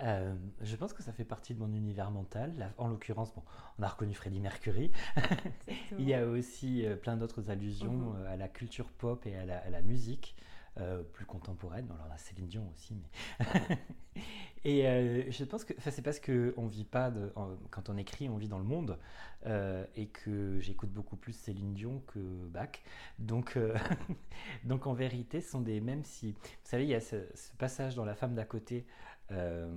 Euh, 0.00 0.34
je 0.62 0.76
pense 0.76 0.92
que 0.92 1.02
ça 1.02 1.12
fait 1.12 1.24
partie 1.24 1.54
de 1.54 1.58
mon 1.58 1.72
univers 1.72 2.10
mental. 2.10 2.72
en 2.78 2.88
l'occurrence, 2.88 3.34
bon, 3.34 3.42
on 3.78 3.82
a 3.82 3.88
reconnu 3.88 4.14
Freddie 4.14 4.40
Mercury. 4.40 4.92
Il 5.98 6.08
y 6.08 6.14
a 6.14 6.26
aussi 6.26 6.86
euh, 6.86 6.96
plein 6.96 7.16
d'autres 7.16 7.50
allusions 7.50 7.92
mhm. 7.92 8.16
euh, 8.16 8.32
à 8.32 8.36
la 8.36 8.48
culture 8.48 8.90
pop 8.90 9.26
et 9.26 9.36
à 9.36 9.44
la, 9.44 9.82
musique. 9.82 10.36
Plus 11.12 11.26
contemporaine. 11.26 11.88
Alors 11.92 12.08
là, 12.08 12.16
Céline 12.16 12.46
Dion 12.46 12.70
aussi. 12.72 12.94
Mais 12.94 13.76
et 14.64 15.30
je 15.30 15.44
pense 15.44 15.64
que 15.64 15.74
c'est 15.78 16.02
parce 16.02 16.20
qu'on 16.20 16.32
ne 16.32 16.68
vit 16.68 16.84
pas, 16.84 17.10
de, 17.10 17.32
quand 17.70 17.88
on 17.88 17.96
écrit, 17.96 18.28
on 18.28 18.36
vit 18.36 18.48
dans 18.48 18.58
le 18.58 18.64
monde 18.64 18.98
et 19.96 20.06
que 20.06 20.60
j'écoute 20.60 20.90
beaucoup 20.90 21.16
plus 21.16 21.32
Céline 21.32 21.74
Dion 21.74 22.02
que 22.06 22.18
Bach. 22.48 22.80
Donc, 23.18 23.58
donc 24.64 24.86
en 24.86 24.94
vérité, 24.94 25.40
ce 25.40 25.50
sont 25.50 25.60
des 25.60 25.80
mêmes 25.80 26.04
si. 26.04 26.32
Vous 26.32 26.38
savez, 26.64 26.84
il 26.84 26.90
y 26.90 26.94
a 26.94 27.00
ce, 27.00 27.16
ce 27.34 27.52
passage 27.56 27.94
dans 27.94 28.04
La 28.04 28.14
femme 28.14 28.34
d'à 28.34 28.44
côté 28.44 28.86
euh, 29.32 29.68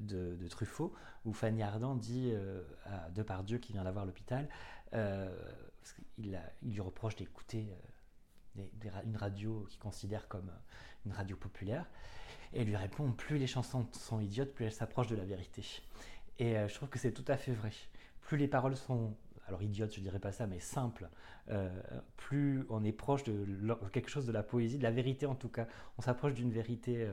de, 0.00 0.48
Truffaut, 0.48 0.92
où 1.24 1.32
Fanny 1.32 1.62
Ardant 1.62 1.94
dit 1.94 2.30
euh, 2.32 2.62
à 2.84 3.08
Depardieu 3.10 3.58
qui 3.58 3.72
vient 3.72 3.84
d'avoir 3.84 4.04
l'hôpital, 4.04 4.48
euh, 4.92 5.34
il, 6.18 6.38
lui 6.62 6.80
reproche 6.80 7.16
d'écouter 7.16 7.72
une 9.04 9.16
radio 9.16 9.66
qu'il 9.70 9.78
considère 9.78 10.28
comme 10.28 10.50
une 11.06 11.12
radio 11.12 11.36
populaire, 11.36 11.86
et 12.52 12.64
lui 12.64 12.76
répond 12.76 13.12
plus 13.12 13.38
les 13.38 13.46
chansons 13.46 13.86
sont 13.92 14.20
idiotes, 14.20 14.52
plus 14.52 14.66
elles 14.66 14.72
s'approchent 14.72 15.08
de 15.08 15.16
la 15.16 15.24
vérité. 15.24 15.64
Et 16.38 16.54
je 16.54 16.74
trouve 16.74 16.88
que 16.88 16.98
c'est 16.98 17.12
tout 17.12 17.24
à 17.28 17.36
fait 17.36 17.52
vrai. 17.52 17.70
Plus 18.20 18.36
les 18.36 18.48
paroles 18.48 18.76
sont 18.76 19.16
alors 19.46 19.62
idiotes, 19.62 19.94
je 19.94 20.00
dirais 20.00 20.20
pas 20.20 20.32
ça, 20.32 20.46
mais 20.46 20.60
simples, 20.60 21.08
plus 22.16 22.64
on 22.68 22.84
est 22.84 22.92
proche 22.92 23.24
de 23.24 23.74
quelque 23.92 24.10
chose 24.10 24.26
de 24.26 24.32
la 24.32 24.42
poésie, 24.42 24.78
de 24.78 24.82
la 24.82 24.90
vérité 24.90 25.26
en 25.26 25.34
tout 25.34 25.48
cas. 25.48 25.66
On 25.98 26.02
s'approche 26.02 26.34
d'une 26.34 26.52
vérité 26.52 27.08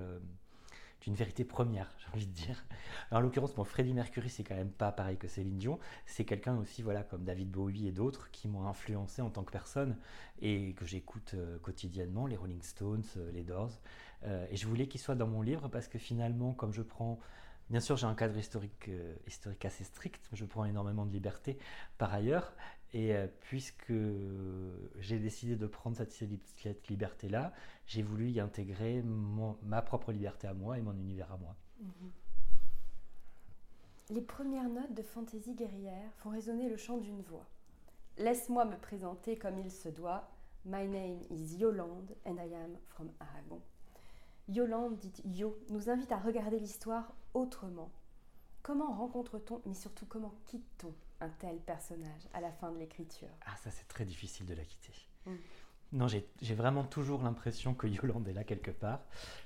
d'une 1.01 1.13
vérité 1.13 1.43
première, 1.45 1.89
j'ai 1.99 2.07
envie 2.13 2.27
de 2.27 2.33
dire. 2.33 2.65
en 3.11 3.19
l'occurrence, 3.19 3.55
mon 3.57 3.63
Freddie 3.63 3.93
Mercury, 3.93 4.29
c'est 4.29 4.43
quand 4.43 4.55
même 4.55 4.71
pas 4.71 4.91
pareil 4.91 5.17
que 5.17 5.27
Céline 5.27 5.57
Dion. 5.57 5.79
C'est 6.05 6.25
quelqu'un 6.25 6.57
aussi, 6.57 6.81
voilà, 6.81 7.03
comme 7.03 7.23
David 7.23 7.49
Bowie 7.49 7.87
et 7.87 7.91
d'autres, 7.91 8.31
qui 8.31 8.47
m'ont 8.47 8.67
influencé 8.67 9.21
en 9.21 9.29
tant 9.29 9.43
que 9.43 9.51
personne 9.51 9.97
et 10.41 10.73
que 10.73 10.85
j'écoute 10.85 11.31
euh, 11.35 11.57
quotidiennement, 11.59 12.27
les 12.27 12.35
Rolling 12.35 12.61
Stones, 12.61 13.03
euh, 13.17 13.31
les 13.31 13.43
Doors. 13.43 13.79
Euh, 14.23 14.45
et 14.49 14.57
je 14.57 14.67
voulais 14.67 14.87
qu'il 14.87 14.99
soit 14.99 15.15
dans 15.15 15.27
mon 15.27 15.41
livre 15.41 15.69
parce 15.69 15.87
que 15.87 15.97
finalement, 15.97 16.53
comme 16.53 16.73
je 16.73 16.81
prends 16.81 17.19
Bien 17.69 17.81
sûr, 17.81 17.97
j'ai 17.97 18.07
un 18.07 18.15
cadre 18.15 18.35
historique, 18.35 18.89
historique 19.27 19.63
assez 19.63 19.83
strict, 19.83 20.27
je 20.33 20.43
prends 20.43 20.65
énormément 20.65 21.05
de 21.05 21.11
liberté 21.11 21.59
par 21.99 22.11
ailleurs, 22.11 22.51
et 22.93 23.15
euh, 23.15 23.27
puisque 23.41 23.93
j'ai 24.99 25.19
décidé 25.19 25.55
de 25.55 25.67
prendre 25.67 25.95
cette, 25.95 26.87
liberté-là, 26.89 27.53
j'ai 27.85 28.01
voulu 28.01 28.29
y 28.29 28.39
intégrer 28.39 29.03
ma 29.63 29.81
propre 29.81 30.11
liberté 30.11 30.47
à 30.47 30.53
moi 30.53 30.77
et 30.77 30.81
mon 30.81 30.93
univers 30.93 31.31
à 31.31 31.37
moi. 31.37 31.55
Mhm. 31.79 32.11
Les 34.11 34.21
premières 34.21 34.69
notes 34.69 34.93
de 34.95 35.03
fantaisie 35.03 35.53
guerrière 35.53 36.11
font 36.17 36.31
résonner 36.31 36.67
le 36.67 36.77
chant 36.77 36.97
d'une 36.97 37.21
voix. 37.21 37.45
Laisse-moi 38.17 38.65
me 38.65 38.75
présenter 38.75 39.37
comme 39.37 39.59
il 39.59 39.71
se 39.71 39.87
doit. 39.87 40.31
My 40.65 40.87
name 40.87 41.21
is 41.29 41.55
Yolande 41.57 42.15
and 42.25 42.37
I 42.37 42.53
am 42.53 42.75
from 42.87 43.11
Aragon. 43.19 43.61
Yolande, 44.47 44.97
dit 44.97 45.13
Yo, 45.25 45.55
nous 45.69 45.91
invite 45.91 46.11
à 46.11 46.17
regarder 46.17 46.57
l'histoire 46.57 47.13
autrement, 47.35 47.91
comment 48.63 48.91
rencontre-t-on, 48.91 49.61
mais 49.67 49.75
surtout 49.75 50.07
comment 50.07 50.33
quitte-t-on? 50.47 50.93
Un 51.21 51.29
tel 51.29 51.57
personnage 51.57 52.27
à 52.33 52.41
la 52.41 52.51
fin 52.51 52.71
de 52.71 52.77
l'écriture 52.77 53.29
Ah, 53.45 53.55
ça 53.57 53.71
c'est 53.71 53.87
très 53.87 54.05
difficile 54.05 54.45
de 54.45 54.53
la 54.53 54.63
quitter. 54.63 54.93
Mm. 55.25 55.35
Non, 55.91 56.07
j'ai 56.07 56.53
vraiment 56.53 56.83
toujours 56.83 57.23
l'impression 57.23 57.73
que 57.73 57.87
Yolande 57.87 58.27
est 58.27 58.33
là 58.33 58.43
quelque 58.43 58.69
part. 58.71 59.01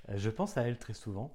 Euh, 0.10 0.18
je 0.18 0.30
pense 0.30 0.58
à 0.58 0.64
elle 0.64 0.78
très 0.78 0.94
souvent. 0.94 1.34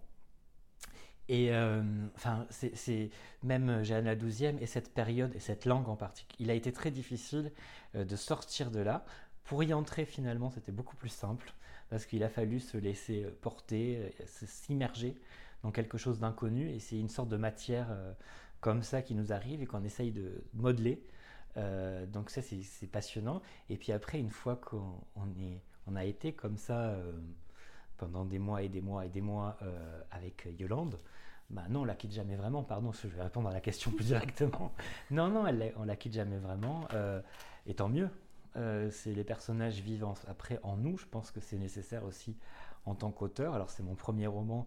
Et 1.31 1.53
euh, 1.53 1.83
enfin, 2.15 2.47
c'est 2.51 3.11
même 3.43 3.83
Jeanne 3.85 4.07
la 4.07 4.17
douzième 4.17 4.59
et 4.61 4.67
cette 4.67 4.93
période 4.95 5.35
et 5.35 5.41
cette 5.41 5.67
langue 5.67 5.89
en 5.89 5.97
particulier. 5.97 6.45
Il 6.45 6.51
a 6.51 6.55
été 6.55 6.73
très 6.73 6.91
difficile 6.91 7.53
euh, 7.95 8.05
de 8.05 8.17
sortir 8.17 8.71
de 8.71 8.81
là. 8.81 9.05
Pour 9.45 9.63
y 9.63 9.73
entrer 9.73 10.05
finalement, 10.05 10.51
c'était 10.51 10.73
beaucoup 10.73 10.97
plus 10.97 11.11
simple 11.11 11.53
parce 11.89 12.05
qu'il 12.05 12.23
a 12.23 12.29
fallu 12.29 12.61
se 12.61 12.77
laisser 12.77 13.25
porter, 13.41 14.15
s'immerger 14.27 15.17
dans 15.63 15.71
quelque 15.71 15.97
chose 15.97 16.19
d'inconnu 16.19 16.69
et 16.71 16.81
c'est 16.81 16.99
une 16.99 17.09
sorte 17.09 17.31
de 17.31 17.39
matière 17.39 17.89
comme 18.61 18.83
ça 18.83 19.03
qui 19.03 19.15
nous 19.15 19.33
arrive 19.33 19.63
et 19.63 19.67
qu'on 19.67 19.85
essaye 19.85 20.11
de 20.11 20.43
modeler. 20.55 21.03
Euh, 21.57 22.07
donc 22.07 22.31
ça, 22.31 22.43
c'est 22.43 22.87
passionnant. 22.87 23.43
Et 23.69 23.77
puis 23.77 23.93
après, 23.93 24.19
une 24.19 24.31
fois 24.31 24.57
qu'on 24.57 25.01
on 25.87 25.97
a 25.97 26.05
été 26.05 26.33
comme 26.33 26.57
ça 26.57 26.91
euh, 26.91 27.13
pendant 27.97 28.25
des 28.25 28.39
mois 28.39 28.63
et 28.63 28.69
des 28.69 28.81
mois 28.81 29.07
et 29.07 29.09
des 29.09 29.21
mois 29.21 29.57
euh, 29.63 30.01
avec 30.11 30.49
Yolande, 30.59 30.99
bah 31.51 31.65
non, 31.71 31.81
on 31.81 31.85
la 31.85 31.95
quitte 31.95 32.13
jamais 32.13 32.37
vraiment. 32.37 32.63
Pardon, 32.63 32.93
je 32.93 33.09
vais 33.09 33.23
répondre 33.23 33.49
à 33.49 33.53
la 33.53 33.61
question 33.61 33.91
plus 33.91 34.07
directement. 34.07 34.73
non, 35.11 35.29
non, 35.29 35.47
elle, 35.47 35.73
on 35.77 35.85
la 35.85 35.97
quitte 35.97 36.13
jamais 36.13 36.37
vraiment. 36.37 36.87
et 37.67 37.75
tant 37.75 37.89
mieux. 37.89 38.11
c'est 38.91 39.15
les 39.15 39.25
personnages 39.25 39.81
vivant 39.81 40.15
après 40.27 40.61
en 40.63 40.77
nous. 40.77 40.99
Je 40.99 41.07
pense 41.07 41.31
que 41.31 41.41
c'est 41.41 41.57
nécessaire 41.57 42.05
aussi 42.05 42.37
en 42.85 42.95
tant 42.95 43.11
qu'auteur. 43.11 43.55
Alors 43.55 43.71
c'est 43.71 43.83
mon 43.83 43.95
premier 43.95 44.27
roman. 44.27 44.67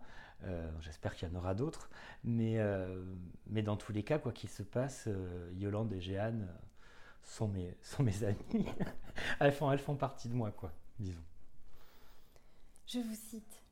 J'espère 0.79 1.15
qu'il 1.15 1.27
y 1.27 1.31
en 1.31 1.35
aura 1.35 1.53
d'autres. 1.53 1.89
Mais, 2.23 2.57
mais 3.47 3.61
dans 3.61 3.77
tous 3.77 3.91
les 3.91 4.03
cas, 4.03 4.19
quoi 4.19 4.31
qu'il 4.31 4.49
se 4.49 4.63
passe, 4.63 5.07
Yolande 5.53 5.93
et 5.93 6.01
Jeanne 6.01 6.47
sont 7.23 7.47
mes, 7.47 7.75
sont 7.81 8.03
mes 8.03 8.23
amies. 8.23 8.65
elles, 9.39 9.51
font, 9.53 9.71
elles 9.71 9.79
font 9.79 9.95
partie 9.95 10.29
de 10.29 10.33
moi, 10.33 10.51
quoi, 10.51 10.71
disons. 10.99 11.23
Je 12.87 12.99
vous 12.99 13.15
cite. 13.15 13.63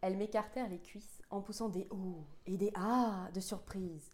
Elles 0.00 0.16
m'écartèrent 0.16 0.68
les 0.68 0.80
cuisses 0.80 1.22
en 1.30 1.40
poussant 1.40 1.68
des 1.68 1.86
oh 1.90 2.24
et 2.46 2.56
des 2.56 2.72
ah 2.74 3.28
de 3.34 3.40
surprise. 3.40 4.10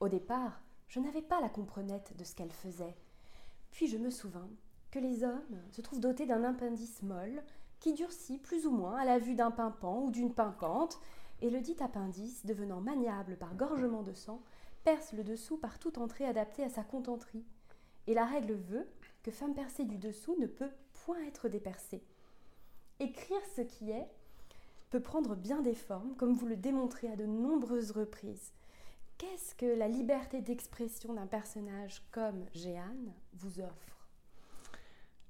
Au 0.00 0.08
départ, 0.08 0.60
je 0.88 1.00
n'avais 1.00 1.22
pas 1.22 1.40
la 1.40 1.48
comprenette 1.48 2.16
de 2.16 2.24
ce 2.24 2.34
qu'elles 2.34 2.52
faisaient. 2.52 2.96
Puis 3.70 3.88
je 3.88 3.98
me 3.98 4.10
souvins 4.10 4.48
que 4.90 4.98
les 4.98 5.22
hommes 5.22 5.62
se 5.70 5.80
trouvent 5.80 6.00
dotés 6.00 6.26
d'un 6.26 6.44
appendice 6.44 7.02
molle 7.02 7.42
qui 7.78 7.92
durcit 7.92 8.38
plus 8.38 8.66
ou 8.66 8.72
moins 8.72 8.96
à 8.96 9.04
la 9.04 9.18
vue 9.18 9.34
d'un 9.34 9.50
pimpant 9.50 10.00
ou 10.02 10.10
d'une 10.10 10.34
pimpante, 10.34 10.98
et 11.40 11.50
le 11.50 11.60
dit 11.60 11.76
appendice, 11.80 12.44
devenant 12.46 12.80
maniable 12.80 13.36
par 13.36 13.54
gorgement 13.54 14.02
de 14.02 14.12
sang, 14.12 14.42
perce 14.84 15.12
le 15.12 15.24
dessous 15.24 15.56
par 15.56 15.78
toute 15.78 15.98
entrée 15.98 16.24
adaptée 16.24 16.64
à 16.64 16.68
sa 16.68 16.82
contenterie 16.82 17.44
et 18.08 18.14
la 18.14 18.24
règle 18.24 18.54
veut 18.54 18.88
que 19.22 19.30
femme 19.30 19.54
percée 19.54 19.84
du 19.84 19.98
dessous 19.98 20.34
ne 20.40 20.46
peut 20.46 20.70
point 21.04 21.22
être 21.26 21.48
dépercée. 21.48 22.02
Écrire 23.00 23.40
ce 23.54 23.60
qui 23.60 23.90
est 23.90 24.08
peut 24.90 25.00
prendre 25.00 25.36
bien 25.36 25.60
des 25.60 25.74
formes, 25.74 26.16
comme 26.16 26.32
vous 26.32 26.46
le 26.46 26.56
démontrez 26.56 27.08
à 27.08 27.16
de 27.16 27.26
nombreuses 27.26 27.90
reprises. 27.90 28.52
Qu'est-ce 29.18 29.54
que 29.54 29.66
la 29.66 29.88
liberté 29.88 30.40
d'expression 30.40 31.12
d'un 31.12 31.26
personnage 31.26 32.02
comme 32.10 32.46
Jeanne 32.54 33.12
vous 33.34 33.60
offre? 33.60 34.06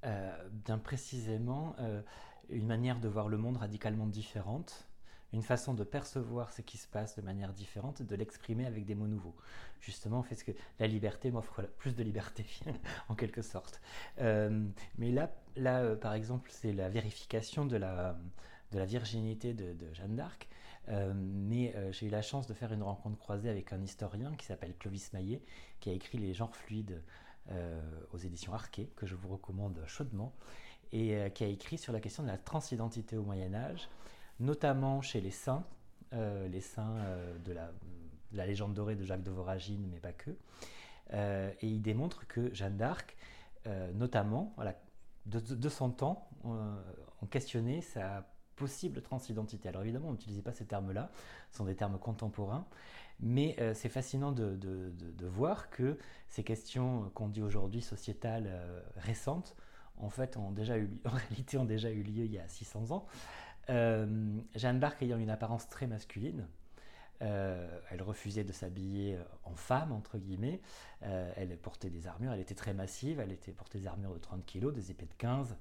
Euh, 0.05 0.49
Bien 0.65 0.79
précisément, 0.79 1.75
euh, 1.81 2.01
une 2.49 2.67
manière 2.67 3.01
de 3.01 3.09
voir 3.09 3.29
le 3.29 3.39
monde 3.39 3.57
radicalement 3.57 4.07
différente, 4.07 4.88
une 5.33 5.43
façon 5.43 5.75
de 5.75 5.85
percevoir 5.85 6.53
ce 6.53 6.63
qui 6.63 6.79
se 6.79 6.89
passe 6.89 7.17
de 7.17 7.23
manière 7.23 7.53
différente, 7.53 8.03
de 8.03 8.17
l'exprimer 8.17 8.67
avec 8.67 8.85
des 8.85 8.95
mots 8.95 9.07
nouveaux. 9.07 9.37
Justement, 9.81 10.23
fait 10.23 10.37
que 10.37 10.53
la 10.79 10.87
liberté 10.87 11.31
m'offre 11.31 11.63
plus 11.79 11.95
de 11.95 12.03
liberté, 12.03 12.47
en 13.09 13.15
quelque 13.15 13.43
sorte. 13.43 13.81
Euh, 14.21 14.67
mais 14.97 15.11
là, 15.11 15.31
là 15.57 15.83
euh, 15.83 15.97
par 15.97 16.15
exemple, 16.15 16.49
c'est 16.53 16.73
la 16.73 16.89
vérification 16.89 17.67
de 17.67 17.77
la, 17.77 18.19
de 18.73 18.79
la 18.79 18.87
virginité 18.87 19.53
de, 19.53 19.75
Jeanne 19.93 20.17
d'Arc. 20.17 20.49
Euh, 20.89 21.13
mais 21.15 21.75
j'ai 21.93 22.07
eu 22.07 22.11
la 22.11 22.23
chance 22.23 22.47
de 22.47 22.55
faire 22.55 22.73
une 22.73 22.83
rencontre 22.83 23.19
croisée 23.19 23.51
avec 23.51 23.75
un 23.75 23.83
historien 23.83 24.35
qui 24.37 24.47
s'appelle 24.47 24.75
Clovis 24.79 25.13
Maillet, 25.13 25.43
qui 25.81 25.91
a 25.91 25.93
écrit 25.93 26.17
Les 26.17 26.33
genres 26.33 26.57
fluides 26.57 27.03
aux 28.13 28.19
éditions 28.19 28.53
Arquet, 28.53 28.91
que 28.95 29.07
je 29.07 29.15
vous 29.15 29.29
recommande 29.29 29.83
chaudement, 29.87 30.35
et 30.93 31.17
qui 31.35 31.45
a 31.45 31.47
écrit 31.47 31.79
sur 31.79 31.95
la 31.95 32.01
question 32.01 32.23
de 32.23 32.29
la 32.29 32.37
transidentité 32.37 33.17
au 33.17 33.23
Moyen 33.23 33.55
Âge 33.55 33.89
notamment 34.41 35.01
chez 35.01 35.21
les 35.21 35.31
saints, 35.31 35.65
euh, 36.13 36.49
les 36.49 36.61
saints 36.61 36.97
euh, 36.99 37.39
de, 37.39 37.53
la, 37.53 38.47
légende 38.47 38.75
dorée 38.75 38.97
de 38.97 39.05
Jacques 39.05 39.23
de 39.23 39.31
Voragine, 39.31 39.87
mais 39.91 39.99
pas 39.99 40.13
que. 40.13 40.31
Euh, 41.13 41.51
et 41.61 41.69
il 41.69 41.83
démontre 41.83 42.27
que 42.27 42.53
Jeanne 42.55 42.77
d'Arc, 42.77 43.17
notamment, 43.93 44.57
de, 45.27 45.69
son 45.69 45.91
temps, 45.91 46.31
on 46.43 47.27
questionnait 47.27 47.83
sa 47.83 48.27
possible 48.57 49.03
transidentité. 49.03 49.69
Alors 49.69 49.83
évidemment, 49.83 50.09
on 50.09 50.13
n'utilisait 50.13 50.41
pas 50.41 50.55
ces 50.55 50.65
termes-là, 50.65 51.11
ce 51.51 51.59
sont 51.59 51.67
des 51.67 51.77
termes 51.77 51.99
contemporains, 51.99 52.67
mais 53.21 53.57
c'est 53.75 53.91
fascinant 53.91 54.33
de, 54.33 55.27
voir 55.27 55.69
que 55.69 55.99
ces 56.29 56.45
questions 56.45 57.11
qu'on 57.13 57.29
dit 57.29 57.43
aujourd'hui 57.43 57.83
sociétales 57.83 58.49
récentes, 58.97 59.55
en 59.99 60.09
fait, 60.09 60.39
ont 60.39 60.51
déjà 60.51 60.79
eu, 60.79 60.91
en 61.05 61.11
réalité, 61.11 61.59
ont 61.59 61.67
déjà 61.67 61.91
eu 61.91 62.03
lieu 62.03 62.25
il 62.25 62.33
y 62.33 62.39
a 62.39 62.49
600 62.49 62.91
ans. 62.93 63.07
Euh, 63.71 64.07
Jeanne 64.55 64.81
d'Arc 64.81 65.03
ayant 65.03 65.19
une 65.19 65.31
apparence 65.31 65.69
très 65.69 65.87
masculine, 65.87 66.47
euh, 67.21 67.81
elle 67.91 68.03
refusait 68.03 68.45
de 68.45 68.53
s'habiller 68.53 69.19
en 69.45 69.55
femme, 69.55 69.93
entre 69.93 70.19
guillemets. 70.19 70.61
Euh, 71.03 71.33
elle 71.37 71.57
portait 71.57 71.91
des 71.91 72.07
armures, 72.07 72.33
elle 72.33 72.41
était 72.41 72.55
très 72.55 72.75
massive, 72.75 73.21
elle 73.21 73.33
était 73.33 73.53
portait 73.53 73.79
des 73.79 73.87
armures 73.87 74.15
de 74.15 74.19
30 74.19 74.47
kg, 74.47 74.73
des 74.73 74.91
épées 74.91 75.07
de 75.07 75.15
15. 75.15 75.57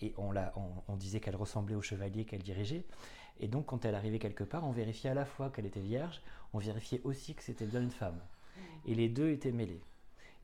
et 0.00 0.14
on, 0.18 0.34
on, 0.88 0.96
disait 0.96 1.20
qu'elle 1.20 1.36
ressemblait 1.36 1.76
au 1.76 1.82
chevalier 1.82 2.24
qu'elle 2.24 2.42
dirigeait. 2.42 2.84
Et 3.40 3.48
donc, 3.48 3.66
quand 3.66 3.84
elle 3.84 3.94
arrivait 3.94 4.18
quelque 4.18 4.44
part, 4.44 4.64
on 4.64 4.72
vérifiait 4.72 5.10
à 5.10 5.14
la 5.14 5.24
fois 5.24 5.50
qu'elle 5.50 5.66
était 5.66 5.80
vierge, 5.80 6.22
on 6.52 6.58
vérifiait 6.58 7.00
aussi 7.04 7.34
que 7.34 7.42
c'était 7.42 7.66
bien 7.66 7.80
une 7.82 7.90
femme. 7.90 8.20
Et 8.86 8.94
les 8.94 9.08
deux 9.08 9.30
étaient 9.30 9.52
mêlés. 9.52 9.82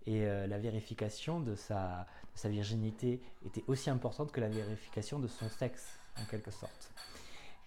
Et 0.08 0.24
la 0.24 0.56
vérification 0.56 1.38
de 1.38 1.54
sa, 1.54 2.06
virginité 2.44 3.20
était 3.44 3.62
aussi 3.66 3.90
importante 3.90 4.32
que 4.32 4.40
la 4.40 4.48
vérification 4.48 5.18
de 5.18 5.28
son 5.28 5.50
sexe, 5.50 5.98
en 6.18 6.24
quelque 6.24 6.50
sorte. 6.50 6.90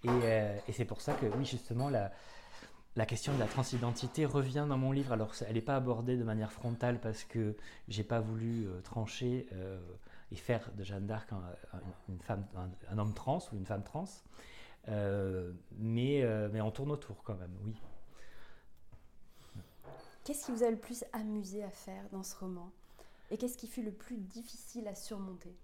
Et, 0.04 0.10
euh, 0.10 0.58
c'est 0.72 0.86
pour 0.86 1.02
ça 1.02 1.14
que, 1.14 1.28
oui, 1.28 1.46
justement, 1.46 1.90
la, 1.90 3.06
question 3.06 3.32
de 3.34 3.40
la 3.40 3.46
transidentité 3.46 4.26
revient 4.26 4.66
dans 4.68 4.78
mon 4.78 4.92
livre. 4.92 5.14
Alors, 5.14 5.34
elle 5.48 5.54
n'est 5.54 5.62
pas 5.62 5.76
abordée 5.76 6.18
de 6.18 6.24
manière 6.24 6.52
frontale 6.52 7.00
parce 7.00 7.24
que 7.24 7.56
j'ai 7.88 8.04
pas 8.04 8.20
voulu 8.20 8.66
euh, 8.66 8.82
trancher 8.82 9.46
euh, 9.54 9.80
et 10.32 10.36
faire 10.36 10.72
de 10.76 10.84
Jeanne 10.84 11.06
d'Arc 11.06 11.32
un, 11.34 11.44
une 12.10 12.20
femme, 12.22 12.46
un, 12.90 12.98
homme 12.98 13.14
trans 13.14 13.40
ou 13.54 13.58
une 13.58 13.68
femme 13.68 13.84
trans. 13.84 14.08
mais 15.78 16.62
on 16.62 16.72
tourne 16.72 16.92
autour 16.92 17.22
quand 17.24 17.36
même, 17.36 17.56
oui. 17.64 17.76
Qu'est-ce 20.24 20.46
qui 20.46 20.52
vous 20.52 20.64
a 20.64 20.70
le 20.70 20.78
plus 20.78 21.04
amusé 21.14 21.64
à 21.64 21.70
faire 21.72 22.04
dans 22.12 22.24
ce 22.24 22.36
roman? 22.36 22.72
Et 23.32 23.38
qu'est-ce 23.38 23.58
qui 23.58 23.68
fut 23.68 23.82
le 23.82 23.92
plus 23.92 24.18
difficile 24.18 24.88
à 24.88 24.94
surmonter? 24.94 25.56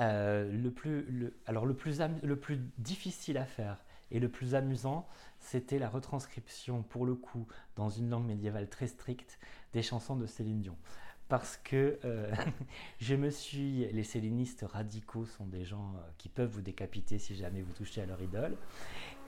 Euh, 0.00 0.50
le 0.50 0.70
plus, 0.70 1.32
alors 1.46 1.66
le 1.66 1.74
plus, 1.74 2.00
le 2.22 2.36
plus 2.36 2.58
difficile 2.78 3.36
à 3.38 3.44
faire 3.44 3.84
et 4.10 4.18
le 4.18 4.28
plus 4.28 4.54
amusant, 4.54 5.06
c'était 5.40 5.78
la 5.78 5.88
retranscription, 5.88 6.82
pour 6.82 7.04
le 7.04 7.14
coup, 7.14 7.46
dans 7.76 7.90
une 7.90 8.08
langue 8.10 8.26
médiévale 8.26 8.68
très 8.68 8.86
stricte, 8.86 9.38
des 9.72 9.82
chansons 9.82 10.16
de 10.16 10.26
Céline 10.26 10.60
Dion. 10.60 10.76
Parce 11.28 11.58
que 11.58 11.98
euh, 12.04 12.32
je 12.98 13.14
me 13.14 13.30
suis. 13.30 13.86
Les 13.92 14.04
célinistes 14.04 14.64
radicaux 14.66 15.26
sont 15.26 15.46
des 15.46 15.64
gens 15.64 15.94
euh, 15.96 16.00
qui 16.18 16.28
peuvent 16.28 16.50
vous 16.50 16.60
décapiter 16.62 17.18
si 17.18 17.34
jamais 17.34 17.62
vous 17.62 17.72
touchez 17.72 18.00
à 18.00 18.06
leur 18.06 18.20
idole. 18.22 18.56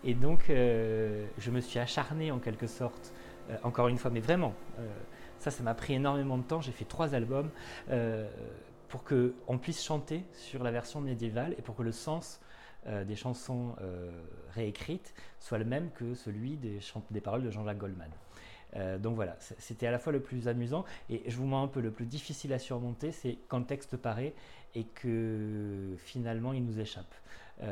Et 0.04 0.14
donc, 0.14 0.44
je 0.48 1.50
me 1.50 1.60
suis 1.60 1.78
acharné 1.80 2.30
en 2.30 2.38
quelque 2.38 2.66
sorte, 2.66 3.12
encore 3.62 3.88
une 3.88 3.98
fois, 3.98 4.10
mais 4.10 4.20
vraiment, 4.20 4.54
ça, 5.38 5.50
ça 5.50 5.62
m'a 5.62 5.74
pris 5.74 5.94
énormément 5.94 6.38
de 6.38 6.42
temps. 6.42 6.60
J'ai 6.60 6.72
fait 6.72 6.84
trois 6.84 7.14
albums 7.14 7.50
euh, 7.90 8.28
pour 8.88 9.04
qu'on 9.04 9.58
puisse 9.58 9.82
chanter 9.82 10.24
sur 10.32 10.62
la 10.62 10.70
version 10.70 11.00
médiévale 11.00 11.54
et 11.58 11.62
pour 11.62 11.76
que 11.76 11.82
le 11.82 11.92
sens 11.92 12.40
euh, 12.86 13.04
des 13.04 13.16
chansons 13.16 13.74
euh, 13.80 14.10
réécrites 14.54 15.14
soit 15.40 15.58
le 15.58 15.64
même 15.64 15.90
que 15.90 16.14
celui 16.14 16.56
des, 16.56 16.78
des 17.10 17.20
paroles 17.20 17.42
de 17.42 17.50
Jean-Jacques 17.50 17.78
Goldman. 17.78 18.10
donc 19.00 19.14
voilà, 19.14 19.36
c'était 19.58 19.86
à 19.86 19.90
la 19.90 19.98
fois 19.98 20.12
le 20.12 20.20
plus 20.20 20.48
amusant 20.48 20.84
et 21.08 21.22
je 21.26 21.36
vous 21.36 21.46
mens 21.46 21.62
un 21.62 21.68
peu 21.68 21.80
le 21.80 21.90
plus 21.90 22.06
difficile 22.06 22.52
à 22.52 22.58
surmonter, 22.58 23.10
c'est 23.12 23.38
quand 23.48 23.58
le 23.58 23.64
texte 23.64 23.96
paraît 23.96 24.34
et 24.74 24.84
que 24.84 25.94
finalement 25.98 26.52
il 26.52 26.64
nous 26.64 26.78
échappe. 26.78 27.14
Mm. 27.60 27.64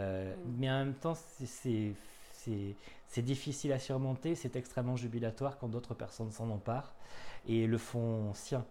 Mais 0.59 0.71
en 0.71 0.78
même 0.78 0.95
temps, 0.95 1.14
c'est 1.14 1.93
difficile 3.23 3.73
à 3.73 3.79
surmonter, 3.79 4.35
c'est 4.35 4.57
extrêmement 4.57 4.97
jubilatoire 4.97 5.59
quand 5.59 5.69
d'autres 5.69 5.95
personnes 5.95 6.31
s'en 6.31 6.51
emparent 6.51 6.95
et 7.47 7.67
le 7.67 7.79
font 7.79 8.33
sien. 8.35 8.65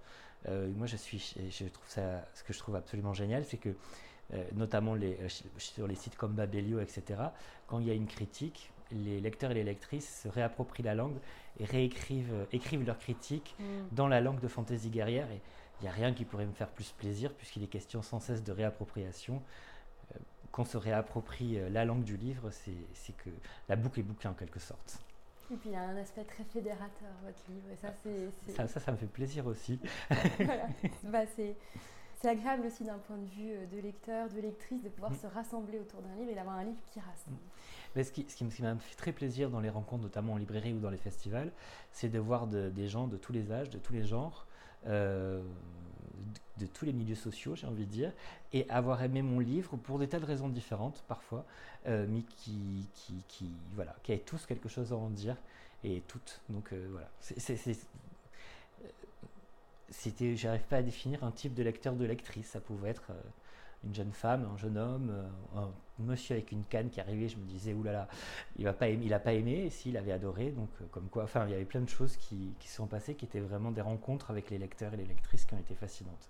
Euh, 0.48 0.70
moi, 0.76 0.88
je 0.88 0.98
suis, 0.98 1.36
je 1.50 1.66
trouve 1.66 1.88
ça, 1.88 2.26
ce 2.34 2.44
que 2.44 2.54
je 2.54 2.60
trouve 2.60 2.76
absolument 2.76 3.14
génial, 3.14 3.46
c'est 3.46 3.58
que, 3.58 3.76
euh, 4.34 4.44
notamment 4.54 4.94
les, 4.96 5.18
euh, 5.22 5.28
sur 5.58 5.88
les 5.88 5.96
sites 5.96 6.16
comme 6.16 6.34
Babelio, 6.34 6.80
etc., 6.80 7.22
quand 7.68 7.80
il 7.80 7.88
y 7.88 7.92
a 7.92 7.94
une 7.94 8.08
critique, 8.08 8.72
les 8.92 9.20
lecteurs 9.22 9.52
et 9.52 9.56
les 9.56 9.64
lectrices 9.64 10.22
se 10.24 10.28
réapproprient 10.28 10.84
la 10.84 10.94
langue 10.94 11.18
et 11.60 11.66
réécrivent 11.66 12.46
écrivent 12.52 12.86
leurs 12.86 13.00
critiques 13.00 13.56
Mm. 13.58 13.64
dans 13.96 14.08
la 14.08 14.22
langue 14.22 14.40
de 14.40 14.48
Fantaisie 14.48 14.90
guerrière. 14.90 15.32
Et 15.32 15.40
il 15.80 15.84
n'y 15.84 15.90
a 15.90 15.92
rien 15.92 16.14
qui 16.14 16.26
pourrait 16.26 16.46
me 16.46 16.54
faire 16.54 16.70
plus 16.70 16.92
plaisir, 16.92 17.34
puisqu'il 17.34 17.64
est 17.64 17.68
question 17.68 18.02
sans 18.02 18.20
cesse 18.20 18.44
de 18.44 18.52
réappropriation. 18.52 19.42
Qu'on 20.54 20.64
se 20.66 20.78
réapproprie 20.78 21.58
euh, 21.60 21.68
la 21.70 21.84
langue 21.84 22.04
du 22.04 22.16
livre, 22.16 22.50
c'est 22.52 23.14
que 23.18 23.30
la 23.68 23.76
boucle 23.76 24.00
est 24.00 24.04
bouclée 24.04 24.30
en 24.30 24.34
quelque 24.36 24.60
sorte. 24.60 25.00
Et 25.52 25.56
puis 25.58 25.70
il 25.70 25.74
y 25.74 25.76
a 25.76 25.82
un 25.82 25.98
aspect 25.98 26.24
très 26.24 26.44
fédérateur, 26.46 27.10
votre 27.26 27.44
livre, 27.50 27.68
et 27.72 27.76
ça, 27.76 27.90
c'est. 28.02 28.54
Ça, 28.54 28.68
ça, 28.68 28.80
ça 28.80 28.92
me 28.92 28.98
fait 28.98 29.08
plaisir 29.08 29.46
aussi. 29.48 29.80
voilà. 30.40 30.68
Bah, 31.04 31.26
c'est. 31.36 31.56
Agréable 32.26 32.68
aussi 32.68 32.86
d'un 32.86 33.00
point 33.00 33.18
de 33.18 33.26
vue 33.26 33.52
euh, 33.52 33.66
de 33.66 33.82
lecteur, 33.82 34.30
de 34.30 34.40
lectrice, 34.40 34.82
de 34.82 34.88
pouvoir 34.88 35.12
Mm. 35.12 35.16
se 35.16 35.28
rassembler 35.28 35.78
autour 35.80 36.02
d'un 36.02 36.16
livre 36.16 36.32
et 36.32 36.36
d'avoir 36.36 36.56
un 36.56 36.64
livre 36.64 36.80
qui 36.94 37.02
rassemble. 37.02 37.36
Mais 37.98 38.06
ce 38.06 38.14
qui, 38.14 38.26
ce 38.30 38.38
qui 38.38 38.46
me- 38.46 38.50
ce 38.50 38.56
qui 38.56 38.62
m'a 38.62 38.78
fait 38.78 38.96
très 38.96 39.12
plaisir 39.12 39.50
dans 39.50 39.60
les 39.60 39.70
rencontres, 39.70 40.04
notamment 40.04 40.32
en 40.32 40.38
librairie 40.38 40.72
ou 40.72 40.80
dans 40.80 40.90
les 40.90 40.96
festivals, 40.98 41.52
c'est 41.92 42.08
de 42.08 42.20
voir 42.20 42.48
de- 42.48 42.70
des 42.70 42.88
gens 42.88 43.08
de 43.08 43.18
tous 43.18 43.34
les 43.34 43.52
âges, 43.52 43.70
de 43.70 43.78
tous 43.78 43.92
les 43.92 44.06
genres, 44.06 44.48
euh, 44.88 45.42
de, 46.58 46.66
tous 46.66 46.86
les 46.86 46.94
milieux 46.94 47.16
sociaux, 47.16 47.56
j'ai 47.56 47.68
envie 47.68 47.86
de 47.86 47.92
dire, 47.92 48.12
et 48.52 48.70
avoir 48.70 49.02
aimé 49.04 49.22
mon 49.22 49.40
livre 49.40 49.78
pour 49.78 50.00
des 50.00 50.08
tas 50.08 50.20
de 50.20 50.26
raisons 50.26 50.50
différentes 50.50 51.04
parfois, 51.08 51.46
euh, 51.88 52.06
mais 52.10 52.22
qui, 52.22 52.88
qui, 52.94 53.14
qui, 53.28 53.52
voilà, 53.76 53.96
qui 54.04 54.12
avaient 54.12 54.22
tous 54.22 54.46
quelque 54.46 54.70
chose 54.70 54.94
à 54.94 54.96
en 54.96 55.10
dire, 55.10 55.38
et 55.84 56.02
toutes. 56.08 56.42
Donc 56.50 56.72
euh, 56.74 56.88
voilà. 56.92 57.10
C'était, 59.90 60.36
j'arrive 60.36 60.64
pas 60.64 60.78
à 60.78 60.82
définir 60.82 61.24
un 61.24 61.32
type 61.32 61.54
de 61.54 61.62
lecteur, 61.64 61.94
de 61.96 62.06
lectrice. 62.06 62.48
Ça 62.48 62.60
pouvait 62.60 62.90
être 62.90 63.12
une 63.84 63.94
jeune 63.94 64.12
femme, 64.12 64.48
un 64.54 64.58
jeune 64.58 64.78
homme, 64.78 65.10
euh, 65.12 65.60
un 65.60 65.72
monsieur 66.00 66.36
avec 66.36 66.52
une 66.52 66.64
canne 66.64 66.90
qui 66.90 67.00
arrivait, 67.00 67.28
je 67.28 67.38
me 67.38 67.46
disais, 67.46 67.74
oulala, 67.74 68.08
il 68.58 68.66
va 68.66 68.74
pas 68.74 68.88
aimer, 68.88 69.06
il 69.06 69.14
a 69.14 69.20
pas 69.20 69.34
aimé, 69.34 69.66
et 69.66 69.70
s'il 69.70 69.98
avait 69.98 70.12
adoré, 70.12 70.52
donc 70.52 70.70
euh, 70.82 70.86
comme 70.92 71.10
quoi, 71.10 71.24
enfin, 71.24 71.46
il 71.46 71.52
y 71.52 71.54
avait 71.54 71.66
plein 71.66 71.82
de 71.82 71.90
choses 71.90 72.18
qui, 72.18 72.54
qui 72.60 72.68
se 72.68 72.76
sont 72.76 72.88
passées, 72.88 73.16
qui 73.16 73.26
étaient 73.26 73.40
vraiment 73.40 73.72
des 73.72 73.82
rencontres 73.82 74.32
avec 74.32 74.50
les 74.50 74.58
lecteurs 74.58 74.94
et 74.94 74.98
les 74.98 75.06
lectrices 75.06 75.46
qui 75.46 75.54
ont 75.54 75.60
été 75.60 75.76
fascinantes. 75.76 76.30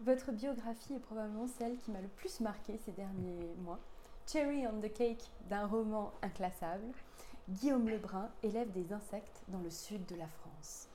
Votre 0.00 0.32
biographie 0.32 0.94
est 0.94 1.00
probablement 1.00 1.46
celle 1.46 1.78
qui 1.78 1.90
m'a 1.90 2.00
le 2.00 2.08
plus 2.08 2.40
marqué 2.40 2.76
ces 2.78 2.92
derniers 2.92 3.54
mois. 3.58 3.78
Cherry 4.26 4.66
on 4.66 4.80
the 4.80 4.92
Cake 4.92 5.30
d'un 5.48 5.66
roman 5.66 6.12
inclassable. 6.22 6.84
Guillaume 7.48 7.88
Lebrun, 7.88 8.30
élève 8.42 8.70
des 8.72 8.92
insectes 8.92 9.42
dans 9.48 9.60
le 9.60 9.70
sud 9.70 10.06
de 10.06 10.16
la 10.16 10.26
France. 10.26 10.88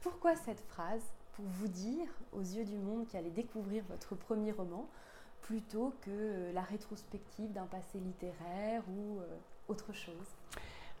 Pourquoi 0.00 0.34
cette 0.34 0.60
phrase? 0.60 1.02
Pour 1.32 1.44
vous 1.46 1.68
dire, 1.68 2.06
aux 2.32 2.40
yeux 2.40 2.64
du 2.64 2.76
monde 2.76 3.06
qui 3.06 3.16
allait 3.16 3.30
découvrir 3.30 3.82
votre 3.88 4.14
premier 4.14 4.52
roman, 4.52 4.88
plutôt 5.40 5.94
que 6.02 6.10
euh, 6.10 6.52
la 6.52 6.62
rétrospective 6.62 7.52
d'un 7.52 7.66
passé 7.66 7.98
littéraire 7.98 8.82
ou 8.90 9.18
euh, 9.20 9.26
autre 9.68 9.92
chose. 9.92 10.14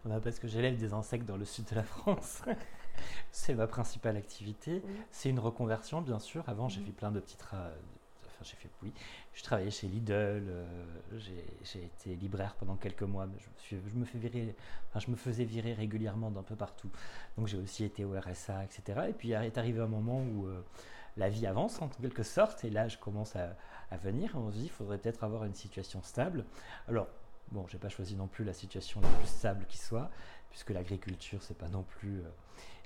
Bah, 0.04 0.20
parce 0.22 0.38
que 0.38 0.48
j'élève 0.48 0.76
des 0.76 0.92
insectes 0.94 1.26
dans 1.26 1.36
le 1.36 1.44
sud 1.44 1.66
de 1.66 1.74
la 1.76 1.84
France. 1.84 2.42
C'est 3.30 3.54
ma 3.54 3.66
principale 3.66 4.16
activité. 4.16 4.82
Oui. 4.84 4.92
C'est 5.10 5.28
une 5.30 5.38
reconversion, 5.38 6.00
bien 6.02 6.18
sûr. 6.18 6.48
Avant, 6.48 6.68
j'ai 6.68 6.80
Mhm. 6.80 6.86
fait 6.86 6.92
plein 6.92 7.12
de 7.12 7.20
petits 7.20 7.36
tra- 7.36 7.70
J'ai 8.44 8.56
fait, 8.56 8.70
oui. 8.82 8.92
Je 9.34 9.42
travaillais 9.42 9.70
chez 9.70 9.86
Lidl. 9.86 10.12
euh, 10.14 10.64
j'ai 11.62 11.84
été 11.84 12.14
libraire 12.16 12.54
pendant 12.58 12.76
quelques 12.76 13.02
mois. 13.02 13.26
Mais 13.26 13.38
je, 13.70 13.96
me 13.96 15.16
faisais 15.16 15.44
virer 15.44 15.74
régulièrement 15.74 16.30
d'un 16.30 16.42
peu 16.42 16.56
partout. 16.56 16.90
Donc, 17.36 17.48
j'ai 17.48 17.58
aussi 17.58 17.84
été 17.84 18.04
au 18.04 18.18
RSA, 18.18 18.64
etc. 18.64 19.06
Et 19.08 19.12
puis, 19.12 19.28
il 19.28 19.34
est 19.34 19.58
arrivé 19.58 19.80
un 19.80 19.86
moment 19.86 20.22
où 20.22 20.46
euh, 20.46 20.64
la 21.16 21.28
vie 21.28 21.46
avance, 21.46 21.80
en 21.82 21.88
quelque 21.88 22.22
sorte. 22.22 22.64
Et 22.64 22.70
là, 22.70 22.88
je 22.88 22.98
commence 22.98 23.36
à, 23.36 23.56
venir. 24.02 24.32
On 24.36 24.50
se 24.50 24.56
dit, 24.56 24.64
il 24.64 24.70
faudrait 24.70 24.96
peut-être 24.96 25.22
avoir 25.22 25.44
une 25.44 25.54
situation 25.54 26.02
stable. 26.02 26.46
Alors, 26.88 27.08
bon, 27.50 27.66
j'ai 27.68 27.76
pas 27.78 27.90
choisi 27.90 28.16
non 28.16 28.26
plus 28.26 28.42
la 28.42 28.54
situation 28.54 29.02
la 29.02 29.08
plus 29.08 29.28
stable 29.28 29.66
qui 29.68 29.76
soit, 29.76 30.10
puisque 30.48 30.70
l'agriculture, 30.70 31.42
c'est 31.42 31.58
pas 31.58 31.68
non 31.68 31.82
plus. 31.82 32.22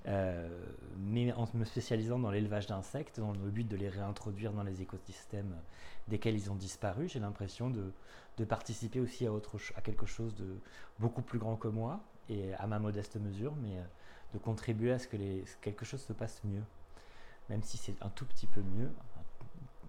Euh, 0.06 0.48
mais 0.98 1.32
en 1.32 1.48
me 1.54 1.64
spécialisant 1.64 2.18
dans 2.18 2.30
l'élevage 2.30 2.66
d'insectes, 2.66 3.18
dans 3.18 3.32
le 3.32 3.50
but 3.50 3.66
de 3.66 3.76
les 3.76 3.88
réintroduire 3.88 4.52
dans 4.52 4.62
les 4.62 4.82
écosystèmes 4.82 5.54
desquels 6.08 6.36
ils 6.36 6.50
ont 6.50 6.54
disparu, 6.54 7.08
j'ai 7.08 7.19
l'impression 7.19 7.71
de, 7.71 7.92
participer 8.45 9.00
aussi 9.00 9.26
à, 9.26 9.80
quelque 9.80 10.06
chose 10.06 10.34
de 10.36 10.58
beaucoup 10.99 11.23
plus 11.23 11.38
grand 11.38 11.56
que 11.56 11.69
moi, 11.69 12.00
et 12.28 12.54
à 12.54 12.66
ma 12.66 12.78
modeste 12.78 13.16
mesure, 13.16 13.54
mais 13.62 13.78
euh, 13.78 13.82
de 14.34 14.38
contribuer 14.38 14.92
à 14.92 14.99
ce 14.99 15.08
que 15.08 15.16
quelque 15.60 15.84
chose 15.84 16.02
se 16.02 16.12
passe 16.12 16.40
mieux. 16.45 16.62
Même 17.49 17.62
si 17.62 17.76
c'est 17.76 17.95
un 18.02 18.08
tout 18.08 18.26
petit 18.26 18.47
peu 18.47 18.60
mieux, 18.60 18.90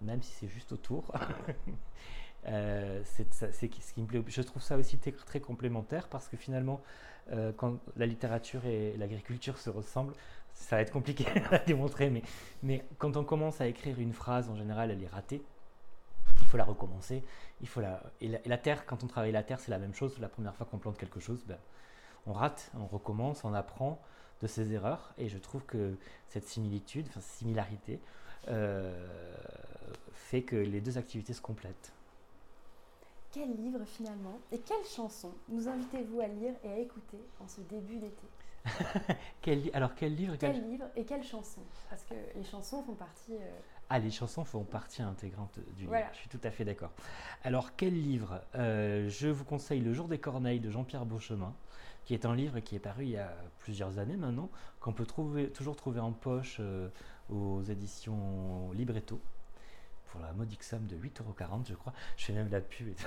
même 0.01 0.21
si 0.21 0.31
c'est 0.31 0.47
juste 0.47 0.71
autour. 0.71 1.11
Euh, 2.45 3.03
ce. 3.03 3.23
Je 4.27 4.41
trouve 4.41 4.61
ça 4.61 4.77
aussi 4.77 4.97
très, 4.97 5.39
complémentaire 5.39 6.07
parce 6.07 6.27
que 6.27 6.37
finalement, 6.37 6.81
euh, 7.31 7.51
quand 7.55 7.79
la 7.95 8.05
littérature 8.05 8.65
et 8.65 8.95
l'agriculture 8.97 9.57
se 9.57 9.69
ressemblent, 9.69 10.13
ça 10.53 10.77
va 10.77 10.81
être 10.81 10.91
compliqué 10.91 11.25
à 11.51 11.59
démontrer, 11.59 12.09
mais, 12.63 12.85
quand 12.97 13.17
on 13.17 13.23
commence 13.23 13.61
à 13.61 13.67
écrire 13.67 13.99
une 13.99 14.13
phrase, 14.13 14.49
en 14.49 14.55
général, 14.55 14.91
elle 14.91 15.03
est 15.03 15.07
ratée. 15.07 15.41
Il 16.41 16.47
faut 16.47 16.57
la 16.57 16.63
recommencer. 16.63 17.23
Il 17.61 17.67
faut 17.67 17.81
la, 17.81 18.01
et 18.21 18.29
la 18.29 18.57
terre, 18.57 18.85
quand 18.85 19.03
on 19.03 19.07
travaille 19.07 19.31
la 19.31 19.43
terre, 19.43 19.59
c'est 19.59 19.71
la 19.71 19.79
même 19.79 19.93
chose. 19.93 20.17
La 20.19 20.29
première 20.29 20.55
fois 20.55 20.65
qu'on 20.65 20.77
plante 20.77 20.97
quelque 20.97 21.19
chose, 21.19 21.43
ben, 21.45 21.57
on 22.25 22.33
rate, 22.33 22.71
on 22.79 22.85
recommence, 22.85 23.43
on 23.43 23.53
apprend 23.53 23.99
de 24.41 24.47
ses 24.47 24.71
erreurs. 24.73 25.13
Et 25.17 25.29
je 25.29 25.37
trouve 25.37 25.65
que 25.65 25.97
cette 26.27 26.45
similitude, 26.45 27.07
enfin 27.09 27.21
similarité, 27.21 27.99
euh, 28.49 28.93
fait 30.13 30.43
que 30.43 30.55
les 30.55 30.81
deux 30.81 30.97
activités 30.97 31.33
se 31.33 31.41
complètent. 31.41 31.93
Quel 33.37 33.55
livre 33.55 33.83
finalement 33.85 34.39
et 34.51 34.57
quelle 34.57 34.83
chanson 34.83 35.31
nous 35.49 35.67
invitez-vous 35.67 36.19
à 36.21 36.27
lire 36.27 36.55
et 36.63 36.71
à 36.71 36.77
écouter 36.79 37.19
en 37.39 37.47
ce 37.47 37.61
début 37.61 37.97
d'été? 37.99 38.23
Quel 39.43 39.69
alors 39.73 39.93
quel 39.93 40.15
livre 40.15 40.35
quel- 40.37 40.53
Quel 40.53 40.67
livre 40.71 40.85
et 40.95 41.05
quelle 41.05 41.23
chanson? 41.23 41.61
Parce 41.87 42.03
que 42.03 42.15
les 42.35 42.43
chansons 42.43 42.81
font 42.81 42.95
partie. 42.95 43.33
euh, 43.35 43.59
Ah, 43.89 43.99
les 43.99 44.09
chansons 44.09 44.43
font 44.43 44.63
partie 44.63 45.03
intégrante 45.03 45.59
du 45.75 45.85
Voilà. 45.85 46.05
livre. 46.05 46.13
Je 46.15 46.17
suis 46.21 46.29
tout 46.29 46.39
à 46.43 46.49
fait 46.49 46.65
d'accord. 46.65 46.91
Alors, 47.43 47.75
quel 47.75 47.93
livre? 47.93 48.41
Euh, 48.55 49.07
Je 49.07 49.27
vous 49.27 49.45
conseille 49.45 49.81
Le 49.81 49.93
jour 49.93 50.07
des 50.07 50.17
corneilles 50.17 50.59
de 50.59 50.71
Jean-Pierre 50.71 51.05
Beauchemin, 51.05 51.53
qui 52.05 52.15
est 52.15 52.25
un 52.25 52.35
livre 52.35 52.59
qui 52.61 52.75
est 52.75 52.79
paru 52.79 53.03
il 53.03 53.11
y 53.11 53.17
a 53.17 53.31
plusieurs 53.59 53.99
années 53.99 54.17
maintenant, 54.17 54.49
qu'on 54.79 54.93
peut 54.93 55.05
trouver, 55.05 55.51
toujours 55.51 55.75
trouver 55.75 55.99
en 55.99 56.11
poche 56.11 56.57
euh, 56.59 56.89
aux 57.29 57.61
éditions 57.61 58.71
Libretto, 58.73 59.21
pour 60.17 60.25
la 60.25 60.33
modique 60.33 60.63
somme 60.63 60.87
de 60.87 60.97
8,40€, 60.97 61.67
je 61.69 61.75
crois. 61.75 61.93
Je 62.17 62.25
fais 62.25 62.33
même 62.33 62.49
la 62.49 62.61
pub. 62.61 62.87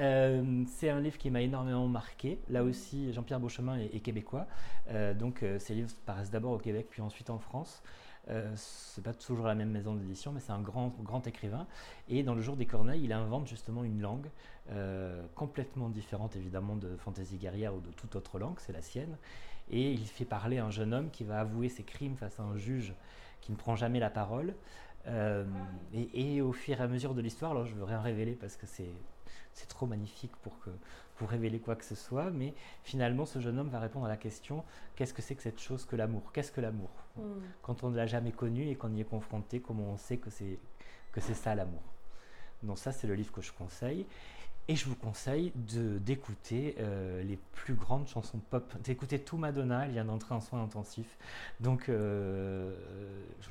Euh, 0.00 0.64
c'est 0.66 0.90
un 0.90 0.98
livre 0.98 1.16
qui 1.18 1.30
m'a 1.30 1.40
énormément 1.40 1.86
marqué. 1.86 2.40
Là 2.48 2.64
aussi, 2.64 3.12
Jean-Pierre 3.12 3.38
Beauchemin 3.38 3.78
est, 3.78 3.94
est 3.94 4.00
québécois. 4.00 4.48
Euh, 4.90 5.14
donc, 5.14 5.44
euh, 5.44 5.60
ces 5.60 5.72
livres 5.72 5.92
paraissent 6.04 6.32
d'abord 6.32 6.50
au 6.50 6.58
Québec, 6.58 6.88
puis 6.90 7.00
ensuite 7.00 7.30
en 7.30 7.38
France. 7.38 7.80
Euh, 8.28 8.52
c'est 8.56 9.04
pas 9.04 9.14
toujours 9.14 9.46
la 9.46 9.54
même 9.54 9.70
maison 9.70 9.94
d'édition, 9.94 10.32
mais 10.32 10.40
c'est 10.40 10.50
un 10.50 10.60
grand, 10.60 10.88
grand 11.04 11.24
écrivain. 11.28 11.68
Et 12.08 12.24
dans 12.24 12.34
Le 12.34 12.42
Jour 12.42 12.56
des 12.56 12.66
Corneilles, 12.66 13.04
il 13.04 13.12
invente 13.12 13.46
justement 13.46 13.84
une 13.84 14.00
langue 14.00 14.26
complètement 15.36 15.90
différente, 15.90 16.34
évidemment, 16.34 16.74
de 16.74 16.96
Fantaisie 16.96 17.36
guerrière 17.36 17.72
ou 17.76 17.80
de 17.80 17.92
toute 17.92 18.16
autre 18.16 18.40
langue, 18.40 18.58
c'est 18.58 18.72
la 18.72 18.82
sienne. 18.82 19.16
Et 19.70 19.92
il 19.92 20.06
fait 20.06 20.24
parler 20.24 20.58
un 20.58 20.70
jeune 20.70 20.92
homme 20.92 21.10
qui 21.10 21.22
va 21.22 21.38
avouer 21.38 21.68
ses 21.68 21.84
crimes 21.84 22.16
face 22.16 22.40
à 22.40 22.42
un 22.42 22.56
juge 22.56 22.94
qui 23.42 23.52
ne 23.52 23.56
prend 23.56 23.76
jamais 23.76 24.00
la 24.00 24.10
parole. 24.10 24.54
Euh, 25.06 25.44
et, 25.92 26.36
et 26.36 26.40
au 26.40 26.52
fur 26.52 26.80
et 26.80 26.82
à 26.82 26.88
mesure 26.88 27.14
de 27.14 27.20
l'histoire, 27.20 27.50
alors 27.50 27.66
je 27.66 27.74
veux 27.74 27.84
rien 27.84 28.00
révéler 28.00 28.32
parce 28.32 28.56
que 28.56 28.66
c'est 28.66 28.90
c'est 29.52 29.68
trop 29.68 29.86
magnifique 29.86 30.34
pour, 30.42 30.58
que, 30.58 30.70
pour 31.16 31.28
révéler 31.28 31.60
quoi 31.60 31.76
que 31.76 31.84
ce 31.84 31.94
soit, 31.94 32.30
mais 32.30 32.54
finalement 32.82 33.24
ce 33.24 33.38
jeune 33.38 33.58
homme 33.58 33.68
va 33.68 33.78
répondre 33.78 34.06
à 34.06 34.08
la 34.08 34.16
question 34.16 34.64
qu'est-ce 34.96 35.14
que 35.14 35.22
c'est 35.22 35.36
que 35.36 35.42
cette 35.42 35.60
chose 35.60 35.84
que 35.86 35.94
l'amour? 35.94 36.32
Qu'est-ce 36.32 36.50
que 36.50 36.60
l'amour? 36.60 36.90
Hmm. 37.16 37.40
Quand 37.62 37.84
on 37.84 37.90
ne 37.90 37.96
l'a 37.96 38.06
jamais 38.06 38.32
connu 38.32 38.68
et 38.68 38.74
qu'on 38.74 38.92
y 38.92 39.00
est 39.00 39.04
confronté, 39.04 39.60
comment 39.60 39.92
on 39.92 39.96
sait 39.96 40.16
que 40.16 40.28
c'est 40.30 40.58
que 41.12 41.20
c'est 41.20 41.34
ça 41.34 41.54
l'amour? 41.54 41.82
Donc 42.64 42.78
ça 42.78 42.90
c'est 42.90 43.06
le 43.06 43.14
livre 43.14 43.32
que 43.32 43.42
je 43.42 43.52
conseille. 43.52 44.06
Et 44.66 44.76
je 44.76 44.86
vous 44.86 44.96
conseille 44.96 45.52
de 45.56 45.98
d'écouter 45.98 46.74
euh, 46.78 47.22
les 47.22 47.36
plus 47.52 47.74
grandes 47.74 48.08
chansons 48.08 48.38
pop, 48.38 48.74
d'écouter 48.82 49.18
tout 49.18 49.36
Madonna, 49.36 49.84
elle 49.84 49.90
vient 49.92 50.06
d'entrer 50.06 50.34
en 50.34 50.40
soins 50.40 50.62
intensifs. 50.62 51.18
Donc 51.60 51.90
euh, 51.90 52.74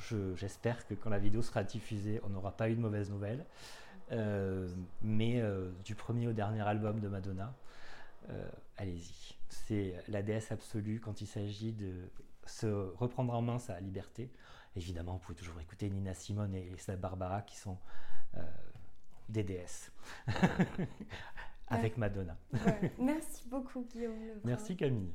je- 0.09 0.35
j'espère 0.35 0.87
que 0.87 0.95
quand 0.95 1.11
la 1.11 1.19
vidéo 1.19 1.43
sera 1.43 1.63
diffusée, 1.63 2.19
on 2.23 2.29
n'aura 2.29 2.51
pas 2.57 2.67
eu 2.69 2.75
de 2.75 2.81
mauvaises 2.81 3.11
nouvelles. 3.11 3.45
Euh, 4.11 4.67
mais 5.03 5.41
du 5.85 5.95
premier 5.95 6.27
au 6.27 6.33
dernier 6.33 6.61
album 6.61 6.99
de 6.99 7.07
Madonna, 7.07 7.53
allez-y. 8.77 9.35
C'est 9.49 9.95
la 10.07 10.23
déesse 10.23 10.51
absolue 10.51 10.99
quand 10.99 11.21
il 11.21 11.27
s'agit 11.27 11.71
de 11.73 11.93
se 12.45 12.65
reprendre 12.97 13.33
en 13.33 13.41
main 13.41 13.59
sa 13.59 13.79
liberté. 13.79 14.29
Évidemment, 14.75 15.13
vous 15.13 15.19
pouvez 15.19 15.37
toujours 15.37 15.59
écouter 15.61 15.89
Nina 15.89 16.15
Simone 16.15 16.55
et 16.55 16.63
Lisa 16.71 16.95
Barbara 16.95 17.43
qui 17.43 17.55
sont 17.55 17.77
des 19.29 19.43
déesses. 19.43 19.91
Avec 21.67 21.97
Madonna. 21.97 22.37
Merci 22.99 23.47
beaucoup, 23.47 23.87
Guillaume. 23.91 24.19
Lebrun. 24.19 24.41
Merci 24.43 24.75
Camille. 24.75 25.13